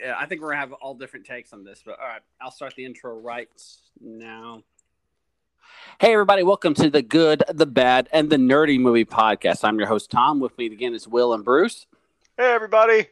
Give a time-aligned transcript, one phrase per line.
[0.00, 2.50] Yeah, I think we're gonna have all different takes on this, but all right, I'll
[2.50, 3.48] start the intro right
[4.00, 4.62] now.
[6.00, 9.62] Hey, everybody, welcome to the Good, the Bad, and the Nerdy Movie Podcast.
[9.62, 10.40] I'm your host, Tom.
[10.40, 11.86] With me again is Will and Bruce.
[12.38, 13.08] Hey, everybody.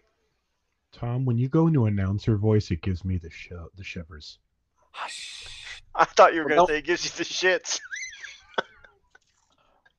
[0.92, 4.38] Tom, when you go into announcer voice, it gives me the sh- the shivers.
[5.94, 7.80] I thought you were going to say it gives you the shits.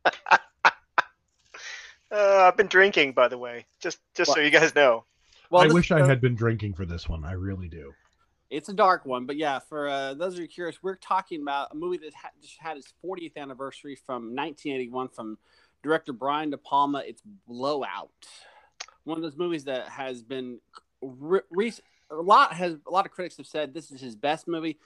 [2.11, 5.05] uh, I've been drinking, by the way, just just so you guys know.
[5.49, 7.23] Well, I this wish is I a- had been drinking for this one.
[7.25, 7.93] I really do.
[8.49, 11.67] It's a dark one, but yeah, for uh, those of you curious, we're talking about
[11.71, 15.37] a movie that ha- just had its 40th anniversary from 1981 from
[15.83, 17.03] director Brian De Palma.
[17.05, 18.09] It's Blow Out,
[19.03, 20.59] one of those movies that has been
[21.01, 21.73] re- re-
[22.09, 24.79] a lot has a lot of critics have said this is his best movie,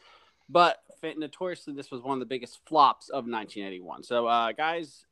[0.49, 0.83] but
[1.17, 4.03] notoriously this was one of the biggest flops of 1981.
[4.03, 5.05] So, uh, guys,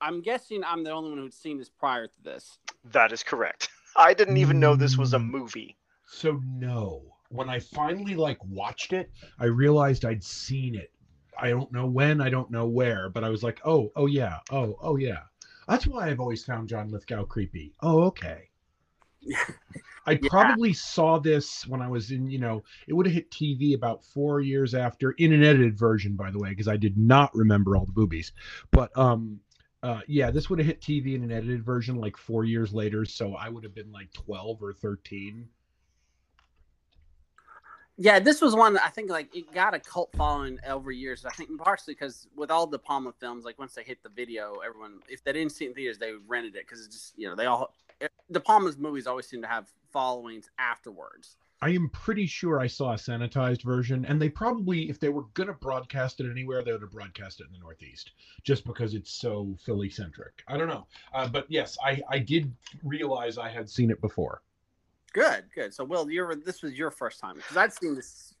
[0.00, 2.58] I'm guessing I'm the only one who'd seen this prior to this.
[2.92, 3.70] That is correct.
[3.96, 5.30] I didn't even know this was a Mm.
[5.30, 5.76] movie.
[6.06, 10.92] So no, when I finally like watched it, I realized I'd seen it.
[11.38, 14.38] I don't know when, I don't know where, but I was like, oh, oh yeah,
[14.50, 15.22] oh, oh yeah.
[15.68, 17.74] That's why I've always found John Lithgow creepy.
[17.82, 18.50] Oh, okay.
[20.06, 20.28] I Yeah.
[20.30, 24.04] probably saw this when I was in, you know, it would have hit TV about
[24.04, 27.76] four years after, in an edited version, by the way, because I did not remember
[27.76, 28.32] all the boobies.
[28.70, 29.40] But um,
[29.82, 33.04] uh, yeah, this would have hit TV in an edited version like four years later,
[33.04, 35.48] so I would have been like twelve or thirteen.
[38.00, 41.24] Yeah, this was one that I think like it got a cult following over years.
[41.24, 44.56] I think partially because with all De Palma films, like once they hit the video,
[44.64, 47.28] everyone if they didn't see it in theaters, they rented it because it's just you
[47.28, 47.74] know they all
[48.30, 51.36] De Palma's movies always seem to have followings afterwards.
[51.60, 55.24] I am pretty sure I saw a sanitized version, and they probably, if they were
[55.34, 58.12] gonna broadcast it anywhere, they would have broadcast it in the Northeast,
[58.44, 60.44] just because it's so Philly centric.
[60.46, 62.52] I don't know, uh, but yes, I I did
[62.84, 64.42] realize I had seen it before.
[65.12, 65.74] Good, good.
[65.74, 68.34] So Will, you're this was your first time because I'd seen this,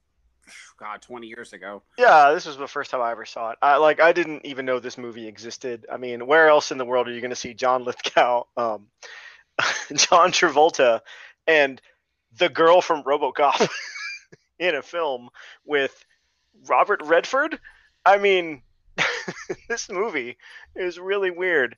[0.76, 1.82] God, twenty years ago.
[1.98, 3.58] Yeah, this was the first time I ever saw it.
[3.60, 5.86] I like I didn't even know this movie existed.
[5.92, 8.86] I mean, where else in the world are you going to see John Lithgow, um,
[9.96, 11.00] John Travolta,
[11.48, 11.80] and
[12.36, 13.68] the girl from RoboCop
[14.58, 15.28] in a film
[15.64, 16.04] with
[16.68, 17.58] Robert Redford?
[18.04, 18.62] I mean,
[19.68, 20.36] this movie
[20.76, 21.76] is really weird.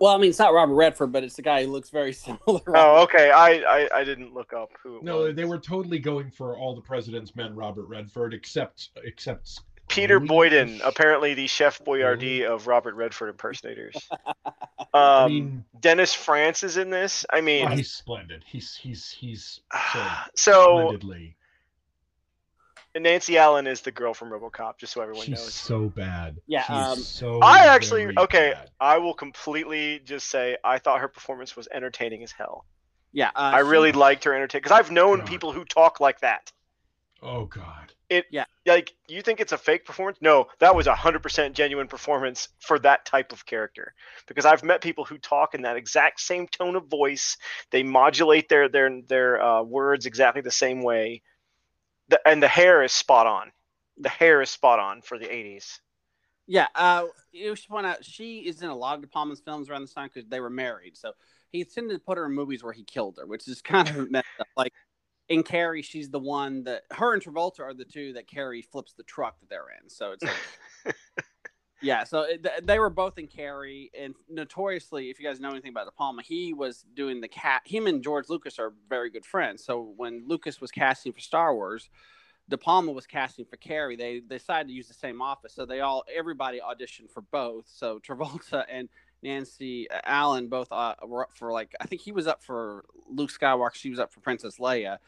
[0.00, 2.60] Well, I mean it's not Robert Redford, but it's the guy who looks very similar.
[2.66, 3.30] Oh, okay.
[3.30, 4.96] I, I I didn't look up who.
[4.96, 5.36] It No, was.
[5.36, 10.80] they were totally going for all the President's Men, Robert Redford, except except Peter Boyden,
[10.82, 13.94] apparently the Chef Boyardee of Robert Redford impersonators.
[14.92, 17.26] Um, I mean, Dennis Franz is in this.
[17.28, 18.44] I mean, oh, he's splendid.
[18.46, 19.60] He's he's he's
[19.92, 20.00] so
[20.36, 21.36] so splendidly.
[22.96, 25.54] Nancy Allen is the girl from RoboCop, just so everyone She's knows.
[25.54, 26.36] so bad.
[26.46, 27.40] Yeah, um, so.
[27.40, 28.52] I actually okay.
[28.54, 28.70] bad.
[28.78, 32.64] I will completely just say I thought her performance was entertaining as hell.
[33.12, 35.26] yeah, uh, I really she- liked her entertain because I've known God.
[35.26, 36.52] people who talk like that.
[37.20, 37.93] Oh God.
[38.10, 40.18] It yeah, like you think it's a fake performance?
[40.20, 43.94] No, that was a hundred percent genuine performance for that type of character.
[44.28, 47.38] Because I've met people who talk in that exact same tone of voice.
[47.70, 51.22] They modulate their their their uh, words exactly the same way.
[52.08, 53.52] The, and the hair is spot on.
[53.96, 55.78] The hair is spot on for the '80s.
[56.46, 59.70] Yeah, uh, you should point out she is in a lot of De Palma's films
[59.70, 60.96] around this time because they were married.
[60.96, 61.12] So
[61.52, 63.94] he tended to put her in movies where he killed her, which is kind of
[64.10, 64.48] messed up.
[64.56, 64.72] Like
[65.28, 68.92] in Carrie, she's the one that her and Travolta are the two that Carrie flips
[68.92, 69.88] the truck that they're in.
[69.88, 70.96] So it's like,
[71.82, 72.04] yeah.
[72.04, 75.70] So it, th- they were both in Carrie, and notoriously, if you guys know anything
[75.70, 77.62] about De Palma, he was doing the cat.
[77.64, 79.64] Him and George Lucas are very good friends.
[79.64, 81.88] So when Lucas was casting for Star Wars.
[82.46, 83.96] De Palma was casting for Carrie.
[83.96, 87.64] They, they decided to use the same office, so they all everybody auditioned for both.
[87.66, 88.90] So Travolta and
[89.24, 93.30] Nancy Allen both uh, were up for like I think he was up for Luke
[93.30, 94.98] Skywalker, she was up for Princess Leia,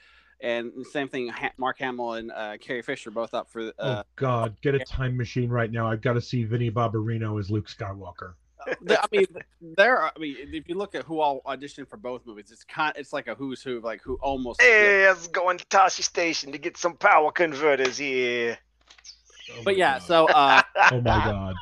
[0.40, 1.28] and the same thing.
[1.28, 3.60] Ha- Mark Hamill and uh, Carrie Fisher both up for.
[3.60, 5.86] Uh, oh God, get a time machine right now.
[5.86, 8.34] I've got to see Vinnie Barbarino as Luke Skywalker.
[8.66, 9.26] I mean,
[9.60, 9.98] there.
[9.98, 12.94] Are, I mean, if you look at who all auditioned for both movies, it's kind.
[12.96, 14.60] It's like a who's who, of, like who almost.
[14.60, 18.58] Hey, let's go into Tosche Station to get some power converters here.
[19.52, 20.02] Oh But yeah, God.
[20.02, 21.54] so uh, Oh my God.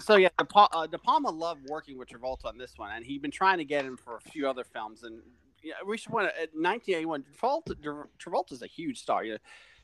[0.00, 3.04] So yeah, De, Pa- uh, De Palma loved working with Travolta on this one, and
[3.04, 5.02] he'd been trying to get him for a few other films.
[5.02, 5.20] And
[5.62, 6.26] yeah, we should want.
[6.28, 9.24] At 1981, Travolta, Travolta's a huge star.
[9.24, 9.38] You know,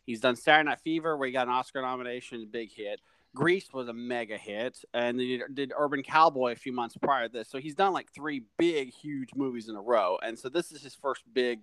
[0.07, 3.01] he's done Saturday Night Fever, where he got an Oscar nomination, big hit.
[3.35, 7.33] Grease was a mega hit, and he did Urban Cowboy a few months prior to
[7.33, 7.49] this.
[7.49, 10.83] So he's done like three big, huge movies in a row, and so this is
[10.83, 11.61] his first big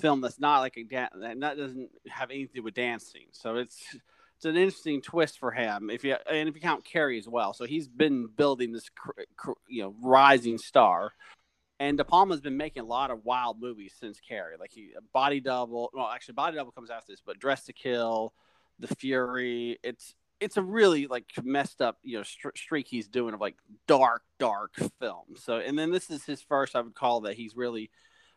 [0.00, 1.08] film that's not like a dan-
[1.40, 3.26] that doesn't have anything to do with dancing.
[3.32, 3.96] So it's
[4.42, 7.54] it's an interesting twist for him if you and if you count Carrie as well.
[7.54, 8.90] So he's been building this
[9.68, 11.12] you know rising star,
[11.78, 14.56] And De Palma's been making a lot of wild movies since Carrie.
[14.58, 15.90] Like he Body Double.
[15.94, 18.34] Well, actually, Body Double comes after this, but Dress to Kill,
[18.80, 19.78] The Fury.
[19.84, 23.54] It's it's a really like messed up you know st- streak he's doing of like
[23.86, 25.36] dark dark film.
[25.36, 27.90] So and then this is his first I would call that he's really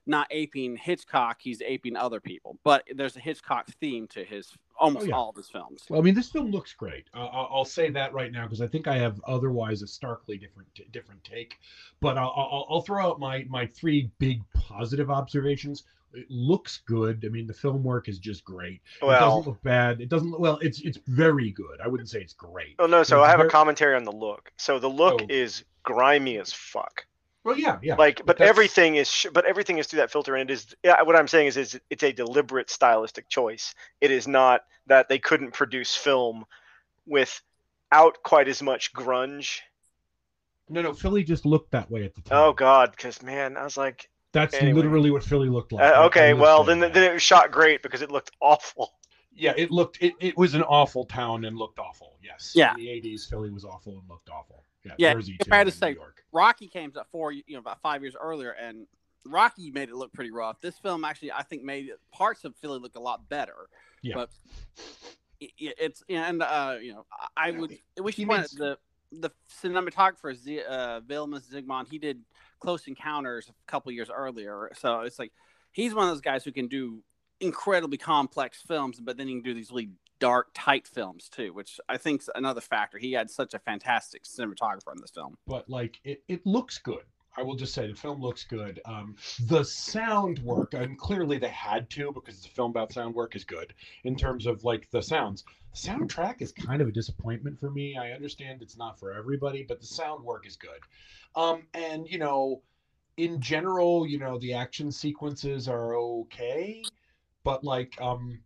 [0.07, 2.57] not aping Hitchcock, he's aping other people.
[2.63, 5.15] But there's a Hitchcock theme to his almost Oh, yeah.
[5.15, 5.83] all of his films.
[5.89, 7.05] Well, I mean, this film looks great.
[7.13, 10.37] Uh, I'll I'll say that right now because I think I have otherwise a starkly
[10.37, 11.55] different different take.
[12.01, 15.83] But I'll, I'll, I'll throw out my my three big positive observations.
[16.13, 17.25] It looks good.
[17.25, 18.79] I mean, the film work is just great.
[19.01, 19.99] it Well, doesn't look bad.
[19.99, 20.29] It doesn't.
[20.31, 21.81] look Well, it's it's very good.
[21.83, 22.75] I wouldn't say it's great.
[22.79, 23.03] oh no.
[23.03, 24.51] So it's I have a commentary on the look.
[24.57, 25.25] So the look Oh.
[25.29, 27.05] is grimy as fuck.
[27.45, 27.95] Well, yeah, yeah.
[27.95, 30.75] like but that's- everything is sh- but everything is through that filter and it is
[30.83, 35.07] yeah what i'm saying is, is it's a deliberate stylistic choice it is not that
[35.09, 36.43] they couldn't produce film
[37.05, 39.59] without quite as much grunge
[40.69, 40.93] No, no.
[40.93, 42.37] Philly just looked that way at the time.
[42.39, 44.81] oh god because man i was like That's anyway.
[44.81, 45.83] literally what Philly looked like.
[45.83, 46.93] uh, I- I okay well then that.
[46.93, 48.93] then it was shot great because it looked awful
[49.37, 49.97] yeah, it looked.
[50.01, 52.15] It, it was an awful town and looked awful.
[52.23, 52.53] Yes.
[52.55, 52.71] Yeah.
[52.71, 54.63] In the '80s, Philly was awful and looked awful.
[54.85, 54.93] Yeah.
[54.97, 56.23] Yeah, Jersey if too, I to say- New York.
[56.31, 58.87] Rocky came out four, you know, about five years earlier, and
[59.25, 60.59] Rocky made it look pretty rough.
[60.61, 63.69] This film actually, I think, made parts of Philly look a lot better.
[64.01, 64.15] Yeah.
[64.15, 64.29] But
[65.39, 67.05] it's and uh, you know,
[67.35, 68.77] I would he should point the
[69.11, 69.29] the
[69.63, 71.87] cinematographer Z, uh, Vilmos Zsigmond.
[71.89, 72.21] He did
[72.59, 75.31] Close Encounters a couple years earlier, so it's like
[75.71, 77.01] he's one of those guys who can do
[77.39, 79.89] incredibly complex films, but then he can do these really
[80.25, 82.97] dark, tight films too, which I think's another factor.
[82.97, 85.37] He had such a fantastic cinematographer in this film.
[85.45, 87.03] but like it, it looks good.
[87.37, 88.81] I will just say the film looks good.
[88.85, 93.35] Um, the sound work, and clearly they had to because the film about sound work
[93.35, 95.43] is good in terms of like the sounds.
[95.75, 97.95] Soundtrack is kind of a disappointment for me.
[97.95, 100.79] I understand it's not for everybody, but the sound work is good.
[101.35, 102.63] Um, and you know,
[103.17, 106.81] in general, you know, the action sequences are okay,
[107.43, 108.39] but like, um,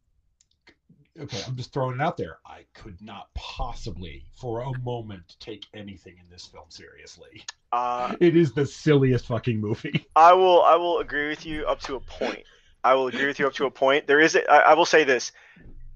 [1.20, 2.40] okay, I'm just throwing it out there.
[2.46, 7.44] I could not possibly, for a moment, take anything in this film seriously.
[7.72, 10.08] uh, It is the silliest fucking movie.
[10.16, 12.44] i will i will agree with you up to a point
[12.84, 14.86] i will agree with you up to a point there is a, I, I will
[14.86, 15.32] say this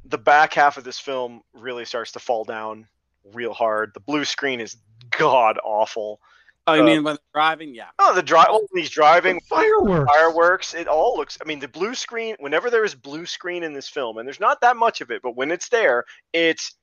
[0.06, 2.88] the back half of this film really starts to fall down
[3.34, 4.76] real hard the blue screen is
[5.18, 6.20] god awful
[6.66, 7.76] Oh, you Uh, mean when they're driving?
[7.76, 7.90] Yeah.
[8.00, 8.48] Oh, the drive.
[8.50, 10.12] Oh, he's driving Fireworks.
[10.12, 10.74] fireworks.
[10.74, 11.38] It all looks.
[11.42, 12.36] I mean, the blue screen.
[12.40, 15.22] Whenever there is blue screen in this film, and there's not that much of it,
[15.22, 16.76] but when it's there, it's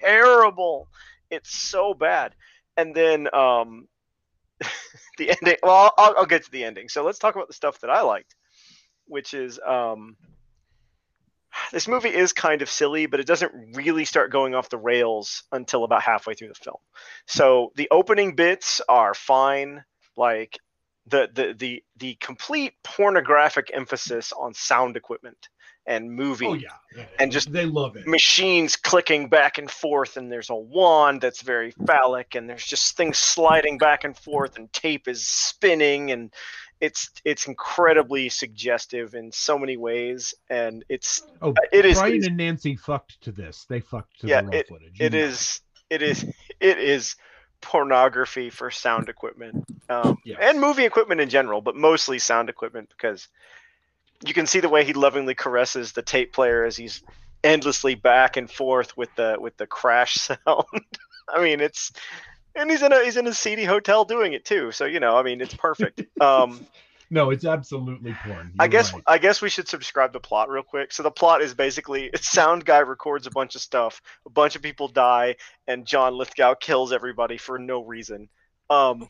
[0.00, 0.88] terrible.
[1.30, 2.34] It's so bad.
[2.76, 3.88] And then um,
[5.18, 5.56] the ending.
[5.62, 6.88] Well, I'll, I'll get to the ending.
[6.88, 8.34] So let's talk about the stuff that I liked,
[9.06, 10.16] which is um,
[11.72, 15.44] this movie is kind of silly, but it doesn't really start going off the rails
[15.52, 16.76] until about halfway through the film.
[17.26, 19.84] So the opening bits are fine.
[20.16, 20.58] Like
[21.06, 25.48] the the the the complete pornographic emphasis on sound equipment
[25.86, 28.06] and movie Oh yeah, yeah, And just they love it.
[28.06, 32.96] machines clicking back and forth and there's a wand that's very phallic and there's just
[32.96, 36.32] things sliding back and forth and tape is spinning and
[36.84, 42.36] it's it's incredibly suggestive in so many ways and it's Oh, it is Brian and
[42.36, 43.64] Nancy fucked to this.
[43.68, 45.00] They fucked to Yeah, the raw footage.
[45.00, 46.24] You it is it is
[46.60, 47.16] it is
[47.62, 53.28] pornography for sound equipment um, and movie equipment in general but mostly sound equipment because
[54.26, 57.02] you can see the way he lovingly caresses the tape player as he's
[57.42, 60.84] endlessly back and forth with the with the crash sound
[61.34, 61.90] i mean it's
[62.56, 65.16] and he's in a he's in a seedy hotel doing it too so you know
[65.16, 66.66] i mean it's perfect um
[67.10, 68.52] No, it's absolutely porn.
[68.58, 69.02] I You're guess right.
[69.06, 70.90] I guess we should subscribe the plot real quick.
[70.90, 74.56] So the plot is basically a sound guy records a bunch of stuff, a bunch
[74.56, 75.36] of people die,
[75.68, 78.28] and John Lithgow kills everybody for no reason.
[78.70, 79.06] Um,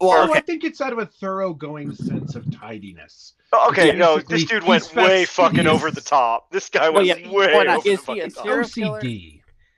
[0.00, 3.34] Oh, Well, I think it's out of a thoroughgoing sense of tidiness.
[3.68, 5.74] okay, no, this dude went way fucking fastidious.
[5.74, 6.50] over the top.
[6.50, 8.44] This guy Well, went yeah, way why over Is the he fucking top.
[8.44, 9.00] serial killer?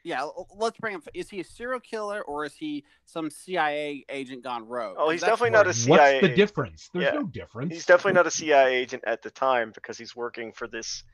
[0.04, 0.08] OCD.
[0.08, 0.26] Yeah,
[0.56, 1.02] let's bring him.
[1.14, 4.96] Is he a serial killer or is he some CIA agent gone rogue?
[4.98, 6.14] Oh, he's definitely not a CIA.
[6.14, 6.90] What's the difference?
[6.92, 7.12] There's Yeah.
[7.20, 7.72] no difference.
[7.72, 11.04] He's definitely not a CIA agent at the time because he's working for this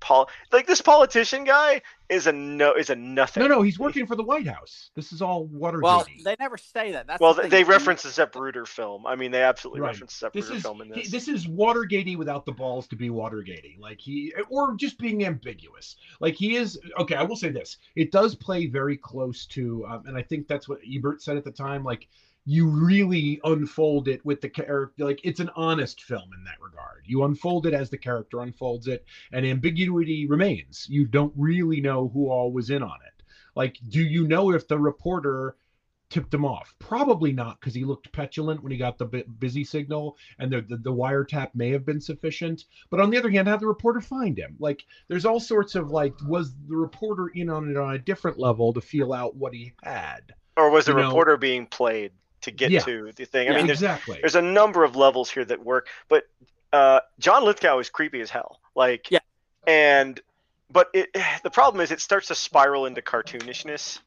[0.00, 3.42] pol like this politician guy is a no is a nothing.
[3.42, 4.90] No, no, he's working for the White House.
[4.94, 5.82] This is all Watergate.
[5.82, 7.06] Well, they never say that.
[7.06, 9.06] That's Well, the they, reference the Zapruder film.
[9.06, 9.88] I mean, they absolutely Right.
[9.88, 11.10] reference the this Zapruder is film in he- this.
[11.10, 13.78] this is Watergatey without the balls to be Watergatey.
[13.78, 15.96] Like he or just being ambiguous.
[16.20, 17.14] Like he is okay.
[17.14, 20.68] I will say this: it does play very close to, um, and I think that's
[20.68, 21.82] what Ebert said at the time.
[21.84, 22.08] Like
[22.46, 25.04] you really unfold it with the character.
[25.04, 27.02] Like it's an honest film in that regard.
[27.06, 30.86] You unfold it as the character unfolds it, and ambiguity remains.
[30.88, 33.22] You don't really know who all was in on it.
[33.56, 35.56] Like, do you know if the reporter
[36.10, 36.72] tipped him off.
[36.78, 40.60] Probably not because he looked petulant when he got the bu- busy signal, and the,
[40.60, 42.64] the the wiretap may have been sufficient.
[42.90, 44.54] But on the other hand, how the reporter find him.
[44.60, 48.38] Like, there's all sorts of like, was the reporter in on it on a different
[48.38, 50.34] level to feel out what he had?
[50.56, 52.12] Or was the You know- reporter being played
[52.44, 52.80] to get Yeah.
[52.80, 53.48] to the thing?
[53.48, 54.18] I Yeah, mean, there's exactly.
[54.20, 56.24] there's a number of levels here that work, but
[56.72, 58.60] uh, John Lithgow is creepy as hell.
[58.74, 59.20] Like, Yeah.
[59.66, 60.20] and
[60.70, 61.10] but it
[61.42, 64.00] the problem is it starts to spiral into cartoonishness.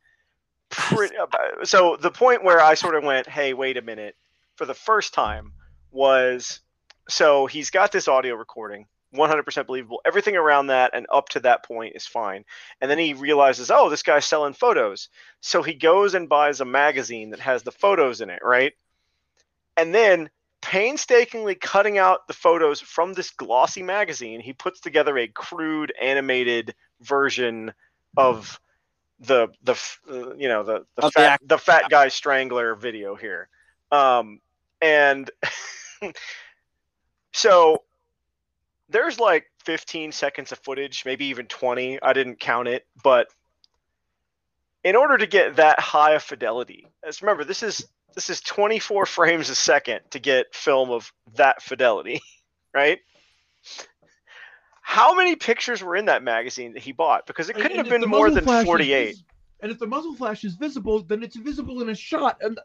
[0.70, 1.16] Pretty,
[1.64, 4.18] so the point where I sort of went, "Hey, wait a minute,"
[4.56, 5.54] for the first time
[5.92, 6.60] was
[7.08, 8.86] so he's got this audio recording.
[9.18, 10.02] 100% believable.
[10.06, 12.46] Everything around that and up to that point is fine.
[12.82, 15.10] And then he realizes, oh, this guy's selling photos.
[15.42, 18.74] So he goes and buys a magazine that has the photos in it, right?
[19.76, 20.30] And then
[20.62, 26.76] painstakingly cutting out the photos from this glossy magazine, he puts together a crude animated
[27.02, 27.74] version
[28.16, 28.60] of
[29.20, 29.74] the the
[30.10, 33.50] uh, you know the the Of fat act- the fat guy strangler video here.
[33.92, 34.40] Um
[34.82, 35.30] and
[37.34, 37.84] so
[38.90, 42.02] there's like 15 seconds of footage, maybe even 20.
[42.02, 43.28] I didn't count it, but
[44.84, 49.06] in order to get that high of fidelity, as remember this is this is 24
[49.06, 52.22] frames a second to get film of that fidelity,
[52.74, 53.00] right?
[54.82, 57.28] How many pictures were in that magazine that he bought?
[57.28, 59.16] Because it couldn't and have been more than flash is 48.
[59.62, 62.58] and if the muzzle flash is visible, then it's visible in a shot, and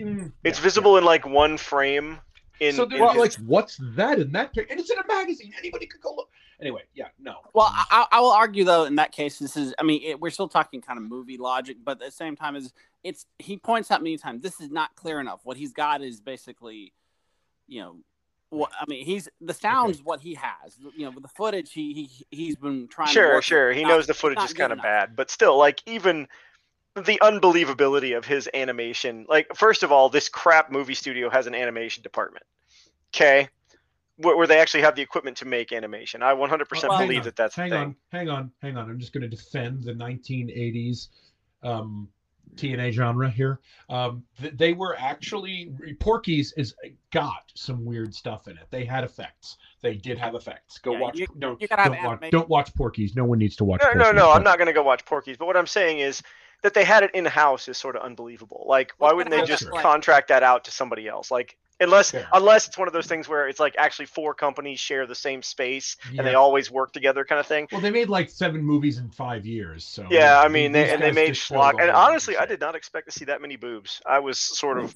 [0.00, 2.20] Mm, It's yeah, visible in like one frame.
[2.62, 2.68] Yeah.
[2.68, 5.52] In, So in they're like, "What's that in that?" pic-" And it's in a magazine.
[5.58, 6.28] Anybody could go look.
[6.60, 7.38] Anyway, yeah, no.
[7.54, 9.74] Well, I, I will argue though in that case, this is.
[9.78, 12.54] I mean, it, we're still talking kind of movie logic, but at the same time,
[12.54, 15.40] is it's he points out many times this is not clear enough.
[15.42, 16.92] What he's got is basically,
[17.66, 17.96] you know,
[18.50, 19.04] what I mean.
[19.04, 20.78] He's the sounds what he has.
[20.96, 23.08] You know, with the footage, he he he's been trying.
[23.08, 23.72] to Sure, sure.
[23.72, 26.28] He Not- knows the footage is good kind of bad, but still, like even
[26.94, 29.26] the unbelievability of his animation.
[29.28, 32.44] Like, first of all, this crap movie studio has an animation department.
[33.14, 33.48] Okay,
[34.16, 36.22] where, where they actually have the equipment to make animation.
[36.22, 37.78] I 100% Well, believe on, that that's the hang thing.
[37.80, 38.90] on, hang on, hang on.
[38.90, 41.08] I'm just going to defend the 1980s
[41.62, 42.08] um,
[42.56, 43.60] TNA genre here.
[43.88, 46.74] Um, th- they were actually Porky's is
[47.10, 48.64] got some weird stuff in it.
[48.70, 49.56] They had effects.
[49.80, 50.78] They did have effects.
[50.78, 51.18] Go Yeah, watch.
[51.18, 51.88] you- no, you don't watch.
[51.98, 52.30] animation.
[52.30, 53.14] Don't watch Porky's.
[53.14, 53.80] No one needs to watch.
[53.82, 54.30] No, no, Porky's, no.
[54.32, 55.36] I'm not going to go watch Porky's.
[55.38, 56.22] But what I'm saying is
[56.62, 58.64] that they had it in house is sort of unbelievable.
[58.68, 61.30] Like, why wouldn't they just contract that out to somebody else?
[61.30, 62.28] Like, unless Fair.
[62.32, 65.42] unless it's one of those things where it's like actually four companies share the same
[65.42, 67.68] space and they always work together, kind of thing.
[67.70, 69.84] Well, they made like seven movies in five years.
[69.84, 71.80] So Yeah, I mean, they, and they made schlock.
[71.80, 74.00] And honestly, I did not expect to see that many boobs.
[74.06, 74.94] I was sort of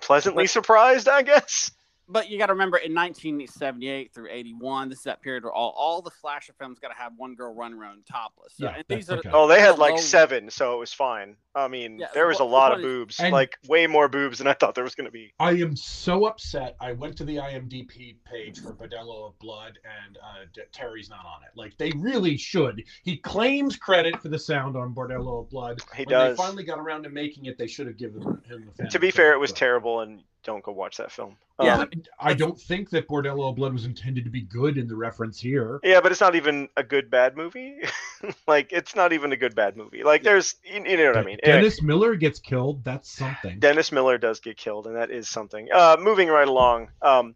[0.00, 1.70] pleasantly surprised, I guess.
[2.10, 5.74] But you got to remember, in 1978 through 81, this is that period where all,
[5.76, 8.54] all the slasher films got to have one girl run around topless.
[8.56, 9.30] So, Yeah, and these are okay.
[9.32, 11.36] Oh, they had like low- seven, so it was fine.
[11.54, 14.38] I mean, Yeah, there was a lot what of boobs, And- like way more boobs
[14.38, 15.34] than I thought there was going to be.
[15.38, 16.76] I am so upset.
[16.80, 21.26] I went to the IMDb page for Bordello of Blood, and uh, D- Terry's not
[21.26, 21.50] on it.
[21.56, 22.84] Like they really should.
[23.02, 25.80] He claims credit for the sound on Bordello of Blood.
[25.94, 26.36] He when does.
[26.36, 28.72] they finally got around to making it, they should have given him the.
[28.82, 31.36] fan To be fair, it was credit, but- terrible, and don't go watch that film.
[31.60, 31.78] Yeah.
[31.78, 31.90] Um,
[32.20, 35.40] I don't think that Bordello of Blood was intended to be good in the reference
[35.40, 35.80] here.
[35.82, 37.80] yeah, but it's not even a good bad movie.
[38.46, 40.04] like, it's not even a good bad movie.
[40.04, 41.38] Like, there's, you, you know what I mean.
[41.42, 41.60] Anyway.
[41.62, 42.84] Dennis Miller gets killed.
[42.84, 43.58] That's something.
[43.58, 45.68] Dennis Miller does get killed, and that is something.
[45.72, 46.90] Uh, moving right along.
[47.02, 47.34] Um,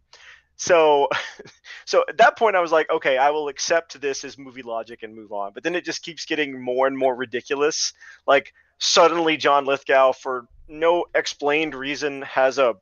[0.55, 1.09] so,
[1.85, 5.03] so at that point, I was like, okay, I will accept this as movie logic
[5.03, 5.51] and move on.
[5.53, 7.93] But then it just keeps getting more and more ridiculous.
[8.25, 12.75] Like suddenly, John Lithgow, for no explained reason, has a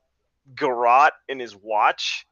[0.56, 2.26] garrote in his watch.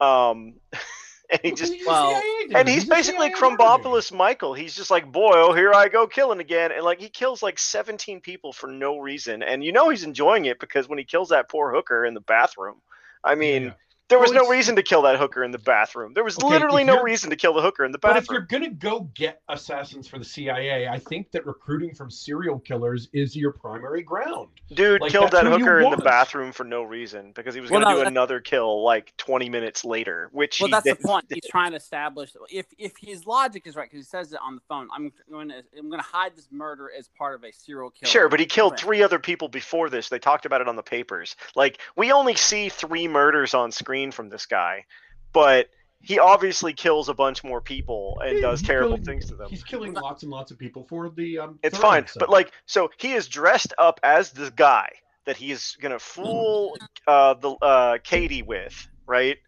[0.00, 0.54] Um,
[1.30, 2.20] and he just Well,
[2.54, 4.54] and he's basically Crumbopoulos Michael.
[4.54, 6.72] He's just like, boy, oh, here I go killing again.
[6.72, 9.42] And like, he kills like 17 people for no reason.
[9.42, 12.20] And you know, he's enjoying it because when he kills that poor hooker in the
[12.20, 12.76] bathroom,
[13.22, 13.72] I mean, Yeah.
[14.08, 16.12] There was no reason to kill that hooker in the bathroom.
[16.12, 18.14] There was Okay, literally no reason to kill the hooker in the bathroom.
[18.14, 22.10] But if you're gonna go get assassins for the CIA, I think that recruiting from
[22.10, 24.48] serial killers is your primary ground.
[24.74, 27.80] Dude like, killed that hooker in the bathroom for no reason because he was Well,
[27.80, 30.96] going to no, do another kill like 20 minutes later, which Well, he that's the
[30.96, 31.24] point.
[31.30, 34.54] He's trying to establish if if his logic is right because he says it on
[34.54, 34.88] the phone.
[34.94, 38.10] I'm going to I'm going to hide this murder as part of a serial killer.
[38.10, 40.10] Sure, but he killed three other people before this.
[40.10, 41.36] They talked about it on the papers.
[41.56, 44.84] Like, we only see three murders on screen from this guy,
[45.32, 45.68] but
[46.00, 49.48] he obviously kills a bunch more people and Yeah, does terrible killing- things to them.
[49.50, 51.38] He's killing lots and lots of people for the.
[51.38, 52.20] Um, It's fine, episode.
[52.20, 54.90] but like, so he is dressed up as the guy
[55.24, 58.74] that he's gonna fool uh, the uh, Katie with,
[59.06, 59.38] right?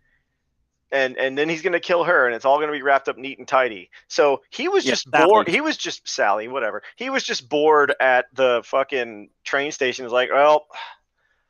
[0.92, 3.38] and and then he's gonna kill her, and it's all gonna be wrapped up neat
[3.40, 3.90] and tidy.
[4.08, 5.26] So he was Yeah, just Sally.
[5.26, 5.48] bored.
[5.48, 6.82] He was just Sally, whatever.
[6.94, 10.04] He was just bored at the fucking train station.
[10.04, 10.66] He's like, well,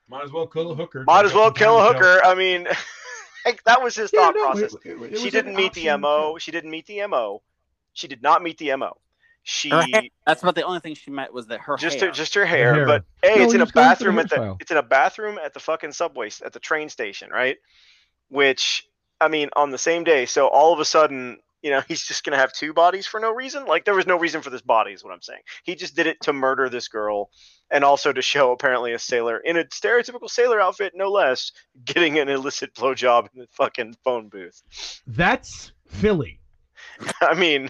[0.08, 1.04] Might as well kill a hooker.
[1.04, 2.25] might as well kill a time to hooker.
[2.25, 2.64] I mean,
[3.66, 4.75] that was his Yeah, thought no, process.
[4.75, 6.38] it- it- it she didn't an meet the mo.
[6.38, 7.42] She didn't meet the mo.
[7.92, 8.96] She did not meet the mo.
[9.42, 12.08] She hair, that's about the only thing she met was that her just hair.
[12.08, 12.86] her, just her hair, hair.
[12.86, 14.60] but hey, No, it's in a was the bathroom at the hairstyle.
[14.60, 17.56] it's in a bathroom at the fucking subway at the train station, right?
[18.28, 18.84] Which
[19.20, 20.26] I mean, on the same day.
[20.26, 23.32] So all of a sudden, you know, he's just gonna have two bodies for no
[23.32, 23.66] reason.
[23.66, 25.40] Like there was no reason for this body, is what I'm saying.
[25.64, 27.30] He just did it to murder this girl,
[27.73, 31.50] and also to show apparently a sailor in a stereotypical sailor outfit, no less,
[31.85, 34.62] getting an illicit blowjob in the fucking phone booth.
[35.08, 36.38] That's Philly.
[37.20, 37.68] I mean,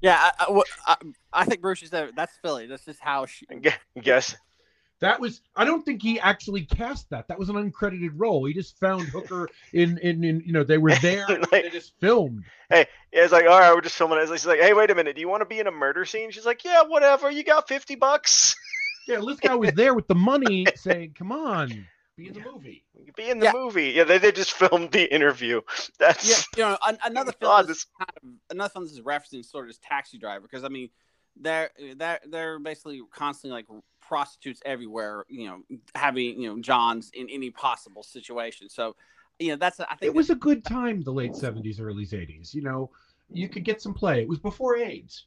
[0.00, 0.96] yeah, I, I, I,
[1.32, 2.10] I think Bruce is there.
[2.16, 2.66] That's Philly.
[2.66, 3.46] That's just how she.
[3.48, 4.34] I guess
[5.02, 5.42] That was.
[5.56, 7.28] I don't think he actually cast that.
[7.28, 8.46] That was an uncredited role.
[8.46, 11.26] He just found Hooker in in, in you know they were there.
[11.28, 12.44] and Like- they just filmed.
[12.70, 14.28] Hey, yeah, it's like, all right, we're just filming it.
[14.28, 16.30] She's like, hey, wait a minute, do you want to be in a murder scene?
[16.30, 17.30] She's like, yeah, whatever.
[17.30, 18.56] You got fifty bucks.
[19.08, 22.84] Yeah, Lithgow was there with the money, saying, "Come on, be in the movie."
[23.16, 23.52] Be in the Yeah.
[23.52, 23.90] movie.
[23.90, 25.60] Yeah, they, they just filmed the interview.
[25.98, 27.50] That's Yeah, you know, an, another film.
[27.50, 30.42] God, is this- kind of, another film this is referencing sort of is Taxi Driver
[30.42, 30.90] because I mean,
[31.36, 33.66] they're they're they're basically constantly like
[34.02, 35.24] prostitutes everywhere.
[35.28, 38.68] You know, having you know Johns in any possible situation.
[38.68, 38.96] So,
[39.38, 42.54] you know, that's I think It was a good time, the late seventies, early eighties.
[42.54, 42.90] You know,
[43.32, 44.20] you could get some play.
[44.22, 45.26] It was before AIDS.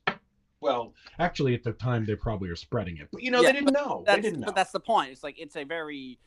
[0.62, 3.60] Well, actually, at the time they probably are spreading it, but you know Yeah, they
[3.60, 4.04] didn't know.
[4.06, 4.46] They that's didn't know.
[4.46, 5.12] but that's the point.
[5.12, 6.18] It's like it's a very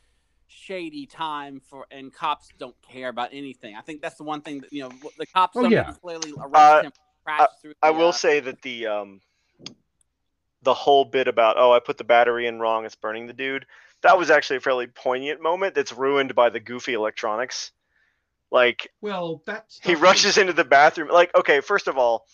[0.47, 3.75] shady time for and cops don't care about anything.
[3.75, 5.93] I think that's the one thing that you know the cops Oh, somebody yeah.
[6.01, 6.91] clearly arrest Uh, him,
[7.23, 7.73] crash through.
[7.83, 9.21] I will uh, say that the um
[10.63, 13.65] the whole bit about oh I put the battery in wrong, it's burning the dude.
[14.01, 17.71] That was actually a fairly poignant moment that's ruined by the goofy electronics.
[18.51, 21.09] Like well, that's he rushes into the bathroom.
[21.09, 22.25] Like, okay, first of all,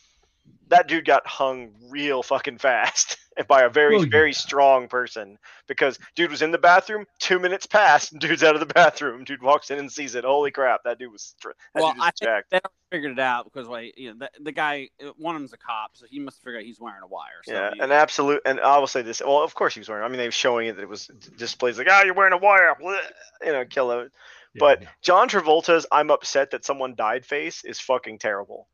[0.70, 4.36] that dude got hung real fucking fast by a very, Well, very yeah.
[4.38, 7.06] strong person because dude was in the bathroom.
[7.20, 9.24] Two minutes passed, and dude's out of the bathroom.
[9.26, 10.24] Dude walks in and sees it.
[10.24, 12.60] Holy crap, that dude was str- that Well, dude is I think they
[12.92, 15.92] figured it out because like you know the, the guy one of them's a cop,
[15.94, 17.42] so he must figure out he's wearing a wire.
[17.44, 18.42] So Yeah, he- an absolute.
[18.46, 19.22] And I will say this.
[19.24, 20.04] Well, of course he was wearing.
[20.04, 22.38] I mean, they were showing it that it was displays like, ah, you're wearing a
[22.38, 22.76] wire.
[22.82, 23.00] bleh,"
[23.46, 24.10] You know, kill him.
[24.56, 24.88] Yeah, but yeah.
[25.04, 28.68] John Travolta's "I'm upset that someone died" face is fucking terrible.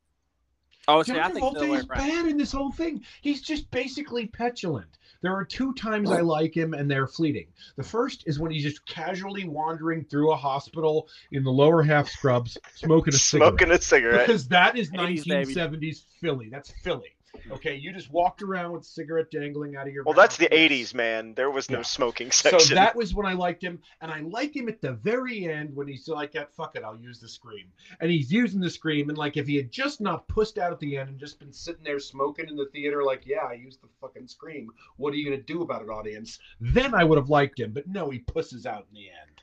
[0.98, 1.98] Oh, see, I John think Travolta is around.
[1.98, 3.04] bad in this whole thing.
[3.22, 4.98] He's just basically petulant.
[5.22, 7.48] There are two times I like him, and they're fleeting.
[7.78, 12.10] The first is when he's just casually wandering through a hospital in the lower half
[12.10, 13.50] scrubs, smoking a cigarette.
[13.52, 14.28] Smoking a cigarette.
[14.28, 16.50] Because that is 1970s Philly.
[16.50, 17.16] That's Philly.
[17.50, 20.24] Okay, you just walked around with a cigarette dangling out of your Well, mouth.
[20.24, 21.34] that's the '80s, man.
[21.34, 21.84] There was no Yeah.
[21.84, 22.60] smoking section.
[22.60, 25.76] So that was when I liked him, and I like him at the very end
[25.76, 29.10] when he's like, "Yeah, "Fuck it, I'll use the scream," and he's using the scream,
[29.10, 31.54] and like if he had just not pussed out at the end and just been
[31.54, 34.70] sitting there smoking in the theater, like, "Yeah, I used the fucking scream.
[34.98, 37.88] What are you gonna do about it, audience?" Then I would have liked him, but
[37.88, 39.42] no, he pusses out in the end.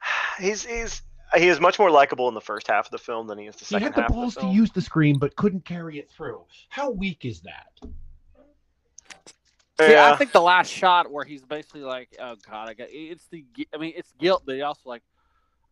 [0.38, 1.02] he's he's
[1.36, 3.56] he is much more likable in the first half of the film than he is
[3.56, 3.80] the second.
[3.80, 5.98] He second had the half balls of the to use the scream, but couldn't carry
[5.98, 6.42] it through.
[6.68, 7.66] How weak is that?
[9.80, 10.12] See, yeah.
[10.12, 13.44] I think the last shot where he's basically like, "Oh God, I got." It's the.
[13.74, 15.02] I mean, it's guilt, but he also like,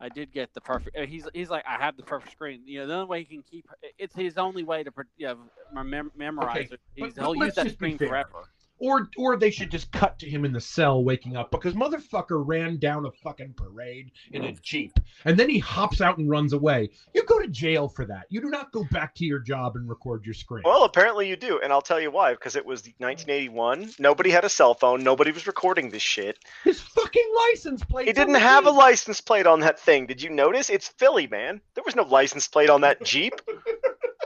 [0.01, 0.97] I did get the perfect.
[0.97, 2.63] uh, He's he's like, I have the perfect screen.
[2.65, 3.67] You know, the only way he can keep
[3.99, 6.81] it's his only way to you know, mem- memorize Okay, it.
[6.95, 8.49] He's, but he'll use that just screen forever.
[8.79, 12.43] Or or they should just cut to him in the cell waking up because motherfucker
[12.47, 16.53] ran down a fucking parade in a jeep and then he hops out and runs
[16.53, 16.91] away.
[17.15, 18.27] You go to jail for that.
[18.29, 20.63] You do not go back to your job and record your screen.
[20.65, 22.33] Well, apparently you do, and I'll tell you why.
[22.33, 23.95] Because it was 1981.
[23.99, 25.03] Nobody had a cell phone.
[25.03, 26.39] Nobody was recording this shit.
[26.65, 28.07] His fucking license plate.
[28.07, 30.07] He didn't have a license plate on that thing.
[30.07, 30.71] Did you notice?
[30.71, 31.61] It's Philly, man.
[31.75, 33.35] There was no license plate on that Jeep.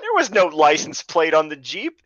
[0.02, 2.02] There was no license plate on the Jeep.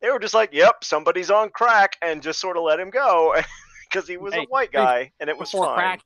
[0.00, 3.34] They were just like, "Yep, somebody's on crack," and just sort of let him go
[3.90, 5.74] because he was a Hey, white hey, guy, and it was fine.
[5.74, 6.00] crack.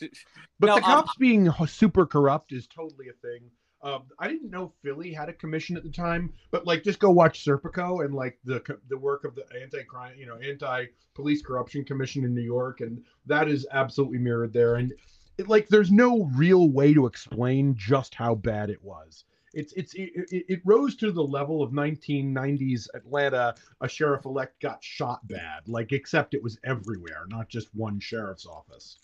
[0.58, 3.50] But No, the um, cops being super corrupt is totally a thing.
[3.82, 7.10] Um, I didn't know Philly had a commission at the time, but like just go
[7.10, 12.24] watch Serpico and like the the work of the anti-crime, you know, anti-police corruption commission
[12.24, 14.76] in New York, and that is absolutely mirrored there.
[14.76, 14.92] And
[15.38, 19.24] it, like, there's no real way to explain just how bad it was.
[19.54, 23.54] It's it's it, it, it rose to the level of 1990s Atlanta.
[23.80, 28.46] A sheriff elect got shot bad, like except it was everywhere, not just one sheriff's
[28.46, 28.98] office.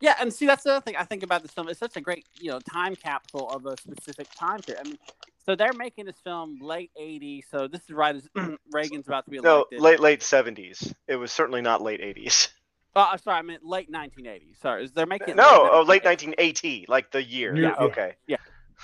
[0.00, 1.68] Yeah, and see that's the other thing I think about this film.
[1.68, 4.82] It's such a great, you know, time capsule of a specific time period.
[4.84, 4.98] I mean,
[5.44, 7.44] so they're making this film late '80s.
[7.50, 8.28] So this is right as
[8.72, 9.78] Reagan's about to be elected.
[9.78, 10.94] No, late late 70s.
[11.06, 12.48] It was certainly not late 80s.
[12.96, 14.60] Oh, I'm sorry, I meant late 1980s.
[14.60, 17.54] Sorry, is they're making No, late oh, late 1980, like the year.
[17.54, 17.74] Yeah.
[17.78, 18.16] Okay.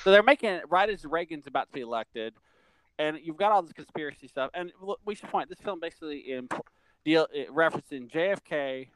[0.03, 2.35] So they're making it right as Reagan's about to be elected,
[2.99, 4.51] and you've got all this conspiracy stuff.
[4.55, 4.73] And
[5.05, 6.49] we should point this film basically in
[7.05, 8.89] deal referencing JFK,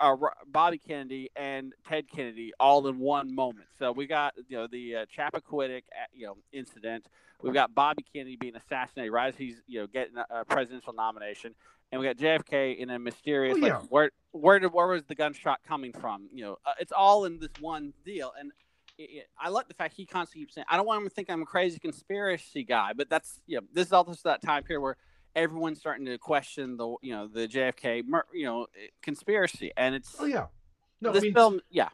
[0.00, 0.16] uh,
[0.46, 3.68] Bobby Kennedy, and Ted Kennedy all in one moment.
[3.78, 7.06] So we got you know the uh, Chappaquiddick uh, you know incident.
[7.42, 11.54] We've got Bobby Kennedy being assassinated right as he's you know getting a presidential nomination,
[11.92, 13.76] and we got JFK in a mysterious oh, yeah.
[13.76, 16.28] like where where did where was the gunshot coming from?
[16.32, 18.52] You know, uh, it's all in this one deal, and
[19.40, 21.42] I like the fact he constantly keeps saying, "I don't want him to think I'm
[21.42, 24.96] a crazy conspiracy guy," but that's you know, this is also that time period where
[25.34, 28.02] everyone's starting to question the you know the JFK
[28.32, 30.46] you know eh, conspiracy, and it's oh yeah,
[31.00, 31.88] no, this I mean, film yeah.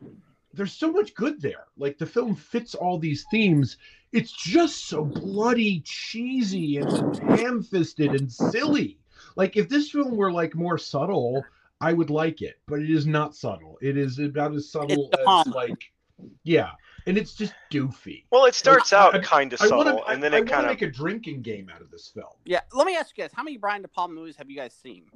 [0.52, 1.66] There's so much good there.
[1.78, 3.76] Like the film fits all these themes.
[4.12, 8.98] It's just so bloody cheesy and ham-fisted and silly.
[9.36, 11.44] Like if this film were like more subtle,
[11.80, 13.78] I would like it, but it is not subtle.
[13.80, 15.92] It is about as subtle as like
[16.42, 16.70] yeah,
[17.06, 18.24] and it's just doofy.
[18.30, 20.70] Well, it starts like, out kind of subtle, wanna, and then I, it kind of
[20.70, 22.32] make a drinking game out of this film.
[22.44, 24.74] Yeah, let me ask you guys: How many Brian De Palma movies have you guys
[24.74, 25.10] seen?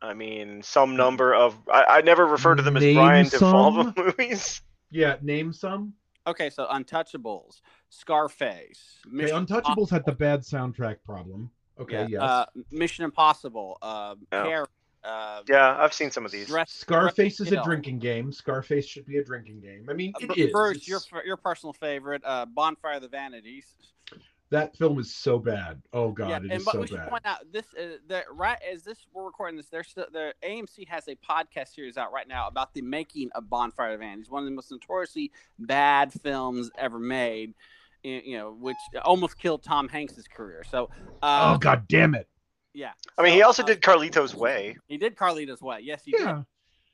[0.00, 1.56] I mean, some number of.
[1.72, 4.62] I, I never refer to them as name Brian De Palma movies.
[4.90, 5.94] Yeah, name some.
[6.26, 8.98] Okay, so Untouchables, Scarface.
[9.14, 11.50] Okay, Untouchables had the bad soundtrack problem.
[11.80, 12.22] Okay, yeah, yes.
[12.22, 14.42] Uh, Mission Impossible, uh, oh.
[14.44, 14.66] Carrie,
[15.08, 16.48] uh, yeah, I've seen some of these.
[16.48, 18.30] Dress, Scarface is a drinking game.
[18.30, 19.86] Scarface should be a drinking game.
[19.88, 20.52] I mean, it is.
[20.52, 23.64] Bruce, your your personal favorite, uh, Bonfire of the Vanities.
[24.50, 25.80] That film is so bad.
[25.92, 28.58] Oh god, yeah, it and, but so we should point out this uh, the right
[28.70, 29.66] as this we're recording this.
[29.66, 33.48] There's still, the AMC has a podcast series out right now about the making of
[33.48, 37.54] Bonfire of the Vanities, one of the most notoriously bad films ever made.
[38.02, 40.64] You know, which almost killed Tom Hanks's career.
[40.70, 40.88] So,
[41.22, 42.28] uh, oh god damn it!
[42.78, 42.92] Yeah.
[43.18, 44.76] I mean, he also uh, did Carlito's Way.
[44.86, 45.80] He did Carlito's Way.
[45.82, 46.36] Yes, he yeah.
[46.36, 46.44] did.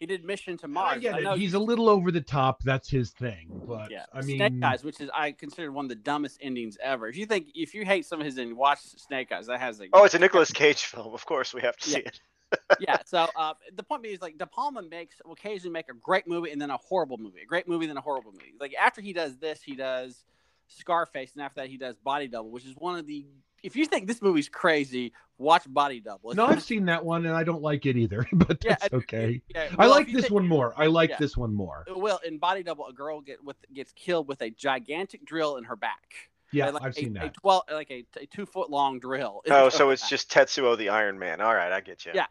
[0.00, 0.96] He did Mission to Mars.
[0.96, 1.26] I get it.
[1.26, 2.62] I He's a little over the top.
[2.62, 3.48] That's his thing.
[3.66, 4.06] But yeah.
[4.12, 7.06] I mean, Snake Eyes, which is I consider one of the dumbest endings ever.
[7.06, 9.46] If you think if you hate some of his endings, watch Snake Eyes.
[9.46, 11.12] That has a oh, it's a Nicolas Cage film.
[11.12, 12.08] Of course, we have to see yeah.
[12.08, 12.20] it.
[12.80, 12.98] yeah.
[13.04, 16.26] So uh, the point being is like De Palma makes will occasionally make a great
[16.26, 18.54] movie and then a horrible movie, a great movie then a horrible movie.
[18.58, 20.24] Like after he does this, he does
[20.68, 23.26] Scarface, and after that he does Body Double, which is one of the
[23.64, 26.30] if you think this movie's crazy, watch Body Double.
[26.30, 28.98] It's no, I've seen that one and I don't like it either, but that's yeah,
[28.98, 29.42] okay.
[29.48, 30.74] Yeah, well, I like this think, one more.
[30.76, 31.16] I like yeah.
[31.18, 31.86] this one more.
[31.96, 35.64] Well, in Body Double, a girl get with gets killed with a gigantic drill in
[35.64, 36.30] her back.
[36.52, 37.24] Yeah, like I've a, seen that.
[37.24, 39.40] A twelve, like a, a two foot long drill.
[39.50, 40.10] Oh, so it's back.
[40.10, 41.40] just Tetsuo the Iron Man.
[41.40, 42.12] All right, I get you.
[42.14, 42.26] Yeah.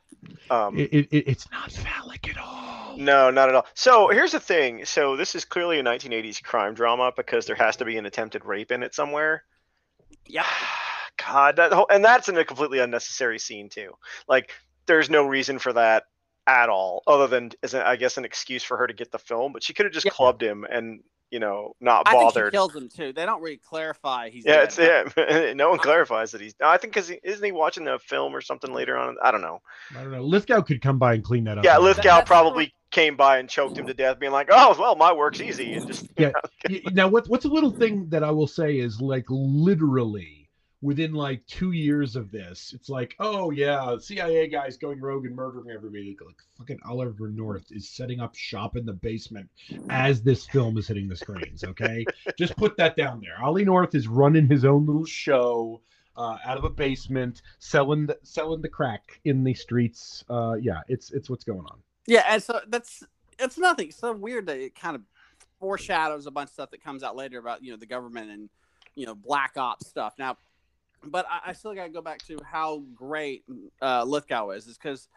[0.50, 2.96] Um, it, it, it's not phallic at all.
[2.96, 3.66] No, not at all.
[3.74, 4.86] So here's the thing.
[4.86, 8.46] So this is clearly a 1980s crime drama because there has to be an attempted
[8.46, 9.44] rape in it somewhere.
[10.26, 10.46] Yeah.
[11.26, 13.94] God, that whole, and that's in a completely unnecessary scene too.
[14.28, 14.52] Like,
[14.86, 16.04] there's no reason for that
[16.48, 19.20] at all, other than as a, I guess an excuse for her to get the
[19.20, 19.54] film.
[19.54, 20.12] But she could have just yeah.
[20.12, 22.46] clubbed him and you know not I bothered.
[22.46, 23.14] Think kills him too.
[23.14, 24.46] They don't really clarify he's.
[24.46, 25.54] Yeah, it's yeah.
[25.56, 26.54] no one clarifies that he's.
[26.64, 29.16] I think because he, isn't he watching the film or something later on?
[29.24, 29.62] I don't know.
[29.98, 30.24] I don't know.
[30.24, 31.64] Lithgow could come by and clean that up.
[31.64, 34.96] Yeah, Lithgow that, probably came by and choked him to death, being like, "Oh, well,
[34.96, 36.32] my work's easy," and just yeah.
[36.92, 40.43] now, what what's a little thing that I will say is like literally
[40.84, 45.36] within like two years of this, it's like, oh yeah, CIA guys going rogue and
[45.36, 46.16] murdering everybody.
[46.24, 49.50] Like fucking Oliver North is setting up shop in the basement
[49.90, 51.64] as this film is hitting the screens.
[51.64, 52.06] Okay,
[52.38, 53.42] just put that down there.
[53.42, 55.82] Ollie North is running his own little show.
[56.16, 60.24] Uh, out of a basement, selling the, selling the crack in the streets.
[60.30, 61.80] Uh, yeah, it's it's what's going on.
[62.06, 63.04] Yeah, and so that's
[63.40, 63.88] it's nothing.
[63.88, 65.02] It's so weird that it kind of
[65.60, 68.48] foreshadows a bunch of stuff that comes out later about you know the government and
[68.94, 70.14] you know black ops stuff.
[70.20, 70.38] Now,
[71.06, 73.44] but I, I still got to go back to how great
[73.82, 75.08] uh, Lithgow is, is because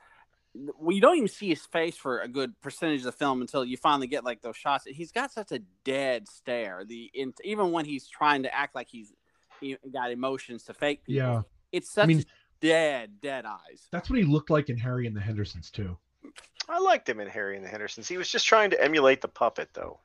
[0.78, 3.76] we don't even see his face for a good percentage of the film until you
[3.76, 4.84] finally get like those shots.
[4.86, 6.84] He's got such a dead stare.
[6.86, 9.12] The in, even when he's trying to act like he's
[9.60, 12.24] he got emotions to fake people, yeah, it's such I mean,
[12.60, 13.88] dead, dead eyes.
[13.90, 15.96] That's what he looked like in Harry and the Hendersons too.
[16.68, 18.08] I liked him in Harry and the Hendersons.
[18.08, 20.00] He was just trying to emulate the puppet, though.